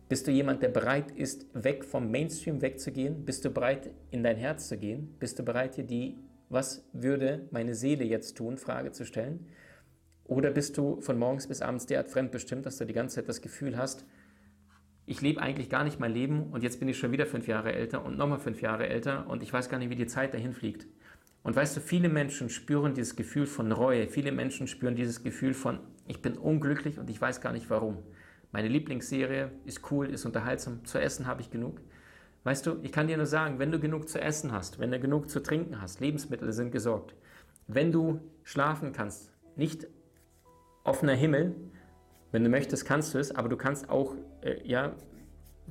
Bist 0.08 0.26
du 0.28 0.30
jemand, 0.30 0.62
der 0.62 0.68
bereit 0.68 1.10
ist, 1.10 1.46
weg 1.52 1.84
vom 1.84 2.10
Mainstream 2.10 2.62
wegzugehen? 2.62 3.24
Bist 3.24 3.44
du 3.44 3.50
bereit, 3.50 3.90
in 4.10 4.22
dein 4.22 4.36
Herz 4.36 4.68
zu 4.68 4.78
gehen? 4.78 5.16
Bist 5.18 5.38
du 5.38 5.42
bereit, 5.42 5.76
dir 5.76 5.84
die, 5.84 6.16
was 6.48 6.88
würde 6.92 7.48
meine 7.50 7.74
Seele 7.74 8.04
jetzt 8.04 8.36
tun, 8.36 8.56
Frage 8.56 8.92
zu 8.92 9.04
stellen? 9.04 9.46
Oder 10.24 10.50
bist 10.50 10.78
du 10.78 11.00
von 11.00 11.18
morgens 11.18 11.48
bis 11.48 11.60
abends 11.60 11.86
derart 11.86 12.08
fremdbestimmt, 12.08 12.66
dass 12.66 12.78
du 12.78 12.84
die 12.84 12.92
ganze 12.92 13.16
Zeit 13.16 13.28
das 13.28 13.40
Gefühl 13.40 13.76
hast, 13.76 14.04
ich 15.06 15.20
lebe 15.20 15.40
eigentlich 15.40 15.70
gar 15.70 15.84
nicht 15.84 16.00
mein 16.00 16.12
Leben 16.12 16.50
und 16.50 16.64
jetzt 16.64 16.80
bin 16.80 16.88
ich 16.88 16.98
schon 16.98 17.12
wieder 17.12 17.26
fünf 17.26 17.46
Jahre 17.46 17.72
älter 17.72 18.04
und 18.04 18.18
nochmal 18.18 18.40
fünf 18.40 18.60
Jahre 18.60 18.88
älter 18.88 19.28
und 19.28 19.42
ich 19.42 19.52
weiß 19.52 19.68
gar 19.68 19.78
nicht, 19.78 19.90
wie 19.90 19.96
die 19.96 20.06
Zeit 20.06 20.34
dahin 20.34 20.52
fliegt. 20.52 20.86
Und 21.44 21.54
weißt 21.54 21.76
du, 21.76 21.80
viele 21.80 22.08
Menschen 22.08 22.48
spüren 22.48 22.94
dieses 22.94 23.14
Gefühl 23.14 23.46
von 23.46 23.70
Reue, 23.70 24.08
viele 24.08 24.32
Menschen 24.32 24.66
spüren 24.66 24.96
dieses 24.96 25.22
Gefühl 25.22 25.54
von, 25.54 25.78
ich 26.08 26.22
bin 26.22 26.36
unglücklich 26.36 26.98
und 26.98 27.08
ich 27.08 27.20
weiß 27.20 27.40
gar 27.40 27.52
nicht 27.52 27.70
warum. 27.70 27.98
Meine 28.52 28.68
Lieblingsserie 28.68 29.50
ist 29.64 29.90
cool, 29.90 30.08
ist 30.08 30.24
unterhaltsam, 30.24 30.84
zu 30.84 30.98
essen 30.98 31.26
habe 31.26 31.40
ich 31.40 31.50
genug. 31.50 31.80
Weißt 32.44 32.64
du, 32.66 32.78
ich 32.82 32.92
kann 32.92 33.08
dir 33.08 33.16
nur 33.16 33.26
sagen, 33.26 33.58
wenn 33.58 33.72
du 33.72 33.80
genug 33.80 34.08
zu 34.08 34.20
essen 34.20 34.52
hast, 34.52 34.78
wenn 34.78 34.92
du 34.92 35.00
genug 35.00 35.28
zu 35.28 35.42
trinken 35.42 35.80
hast, 35.80 36.00
Lebensmittel 36.00 36.52
sind 36.52 36.70
gesorgt, 36.70 37.14
wenn 37.66 37.90
du 37.90 38.20
schlafen 38.44 38.92
kannst, 38.92 39.32
nicht 39.56 39.88
offener 40.84 41.14
Himmel, 41.14 41.56
wenn 42.30 42.44
du 42.44 42.50
möchtest, 42.50 42.84
kannst 42.84 43.14
du 43.14 43.18
es, 43.18 43.34
aber 43.34 43.48
du 43.48 43.56
kannst 43.56 43.88
auch 43.88 44.14
äh, 44.42 44.60
ja, 44.64 44.94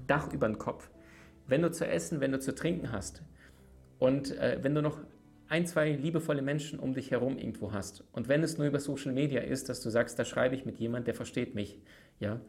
Dach 0.07 0.33
über 0.33 0.47
den 0.47 0.57
Kopf. 0.57 0.89
Wenn 1.47 1.61
du 1.61 1.71
zu 1.71 1.87
essen, 1.87 2.19
wenn 2.19 2.31
du 2.31 2.39
zu 2.39 2.53
trinken 2.53 2.91
hast 2.91 3.23
und 3.99 4.37
äh, 4.37 4.59
wenn 4.61 4.75
du 4.75 4.81
noch 4.81 4.99
ein, 5.47 5.65
zwei 5.67 5.91
liebevolle 5.91 6.41
Menschen 6.41 6.79
um 6.79 6.93
dich 6.93 7.11
herum 7.11 7.37
irgendwo 7.37 7.71
hast 7.71 8.03
und 8.11 8.27
wenn 8.27 8.43
es 8.43 8.57
nur 8.57 8.67
über 8.67 8.79
Social 8.79 9.13
Media 9.13 9.41
ist, 9.41 9.69
dass 9.69 9.81
du 9.81 9.89
sagst, 9.89 10.17
da 10.17 10.25
schreibe 10.25 10.55
ich 10.55 10.65
mit 10.65 10.77
jemand, 10.79 11.07
der 11.07 11.13
versteht 11.13 11.55
mich, 11.55 11.79
ja, 12.19 12.41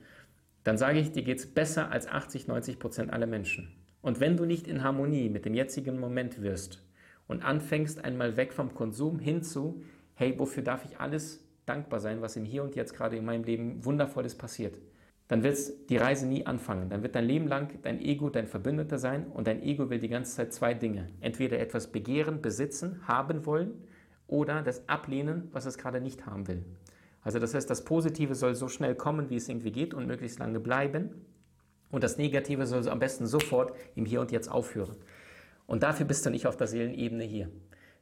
dann 0.66 0.78
sage 0.78 0.98
ich, 0.98 1.12
dir 1.12 1.22
geht 1.22 1.38
es 1.38 1.46
besser 1.46 1.92
als 1.92 2.08
80, 2.08 2.48
90 2.48 2.80
Prozent 2.80 3.12
aller 3.12 3.28
Menschen. 3.28 3.72
Und 4.02 4.18
wenn 4.18 4.36
du 4.36 4.44
nicht 4.44 4.66
in 4.66 4.82
Harmonie 4.82 5.28
mit 5.28 5.44
dem 5.44 5.54
jetzigen 5.54 6.00
Moment 6.00 6.42
wirst 6.42 6.82
und 7.28 7.44
anfängst 7.44 8.04
einmal 8.04 8.36
weg 8.36 8.52
vom 8.52 8.74
Konsum 8.74 9.20
hin 9.20 9.44
zu, 9.44 9.84
hey, 10.14 10.36
wofür 10.38 10.64
darf 10.64 10.84
ich 10.84 10.98
alles 10.98 11.46
dankbar 11.66 12.00
sein, 12.00 12.20
was 12.20 12.34
im 12.34 12.44
Hier 12.44 12.64
und 12.64 12.74
Jetzt 12.74 12.94
gerade 12.94 13.16
in 13.16 13.24
meinem 13.24 13.44
Leben 13.44 13.84
Wundervolles 13.84 14.34
passiert, 14.34 14.76
dann 15.28 15.44
wird 15.44 15.56
die 15.88 15.98
Reise 15.98 16.26
nie 16.26 16.46
anfangen. 16.46 16.88
Dann 16.88 17.04
wird 17.04 17.14
dein 17.14 17.26
Leben 17.26 17.46
lang 17.46 17.68
dein 17.82 18.00
Ego 18.00 18.28
dein 18.28 18.48
Verbündeter 18.48 18.98
sein 18.98 19.28
und 19.28 19.46
dein 19.46 19.62
Ego 19.62 19.88
will 19.88 20.00
die 20.00 20.08
ganze 20.08 20.34
Zeit 20.34 20.52
zwei 20.52 20.74
Dinge. 20.74 21.10
Entweder 21.20 21.60
etwas 21.60 21.92
begehren, 21.92 22.42
besitzen, 22.42 23.06
haben 23.06 23.46
wollen 23.46 23.84
oder 24.26 24.62
das 24.62 24.88
ablehnen, 24.88 25.48
was 25.52 25.64
es 25.64 25.78
gerade 25.78 26.00
nicht 26.00 26.26
haben 26.26 26.48
will. 26.48 26.64
Also 27.26 27.40
das 27.40 27.54
heißt, 27.54 27.68
das 27.68 27.82
Positive 27.82 28.36
soll 28.36 28.54
so 28.54 28.68
schnell 28.68 28.94
kommen, 28.94 29.30
wie 29.30 29.34
es 29.34 29.48
irgendwie 29.48 29.72
geht 29.72 29.94
und 29.94 30.06
möglichst 30.06 30.38
lange 30.38 30.60
bleiben. 30.60 31.10
Und 31.90 32.04
das 32.04 32.18
Negative 32.18 32.68
soll 32.68 32.88
am 32.88 33.00
besten 33.00 33.26
sofort 33.26 33.76
im 33.96 34.04
Hier 34.04 34.20
und 34.20 34.30
Jetzt 34.30 34.48
aufhören. 34.48 34.94
Und 35.66 35.82
dafür 35.82 36.06
bist 36.06 36.24
du 36.24 36.30
nicht 36.30 36.46
auf 36.46 36.56
der 36.56 36.68
Seelenebene 36.68 37.24
hier. 37.24 37.50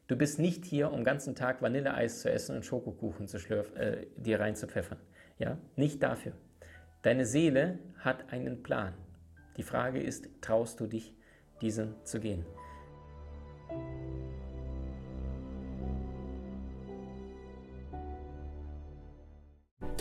Du 0.08 0.16
bist 0.16 0.38
nicht 0.38 0.66
hier, 0.66 0.90
um 0.90 0.96
den 0.96 1.04
ganzen 1.04 1.34
Tag 1.34 1.62
Vanilleeis 1.62 2.20
zu 2.20 2.30
essen 2.30 2.56
und 2.56 2.66
Schokokuchen 2.66 3.26
zu 3.26 3.38
schlürf, 3.38 3.74
äh, 3.76 4.08
dir 4.18 4.40
reinzupfeffern. 4.40 4.98
Ja? 5.38 5.56
Nicht 5.74 6.02
dafür. 6.02 6.32
Deine 7.00 7.24
Seele 7.24 7.78
hat 8.00 8.30
einen 8.30 8.62
Plan. 8.62 8.92
Die 9.56 9.62
Frage 9.62 10.02
ist, 10.02 10.28
traust 10.42 10.80
du 10.80 10.86
dich, 10.86 11.14
diesen 11.62 11.94
zu 12.04 12.20
gehen? 12.20 12.44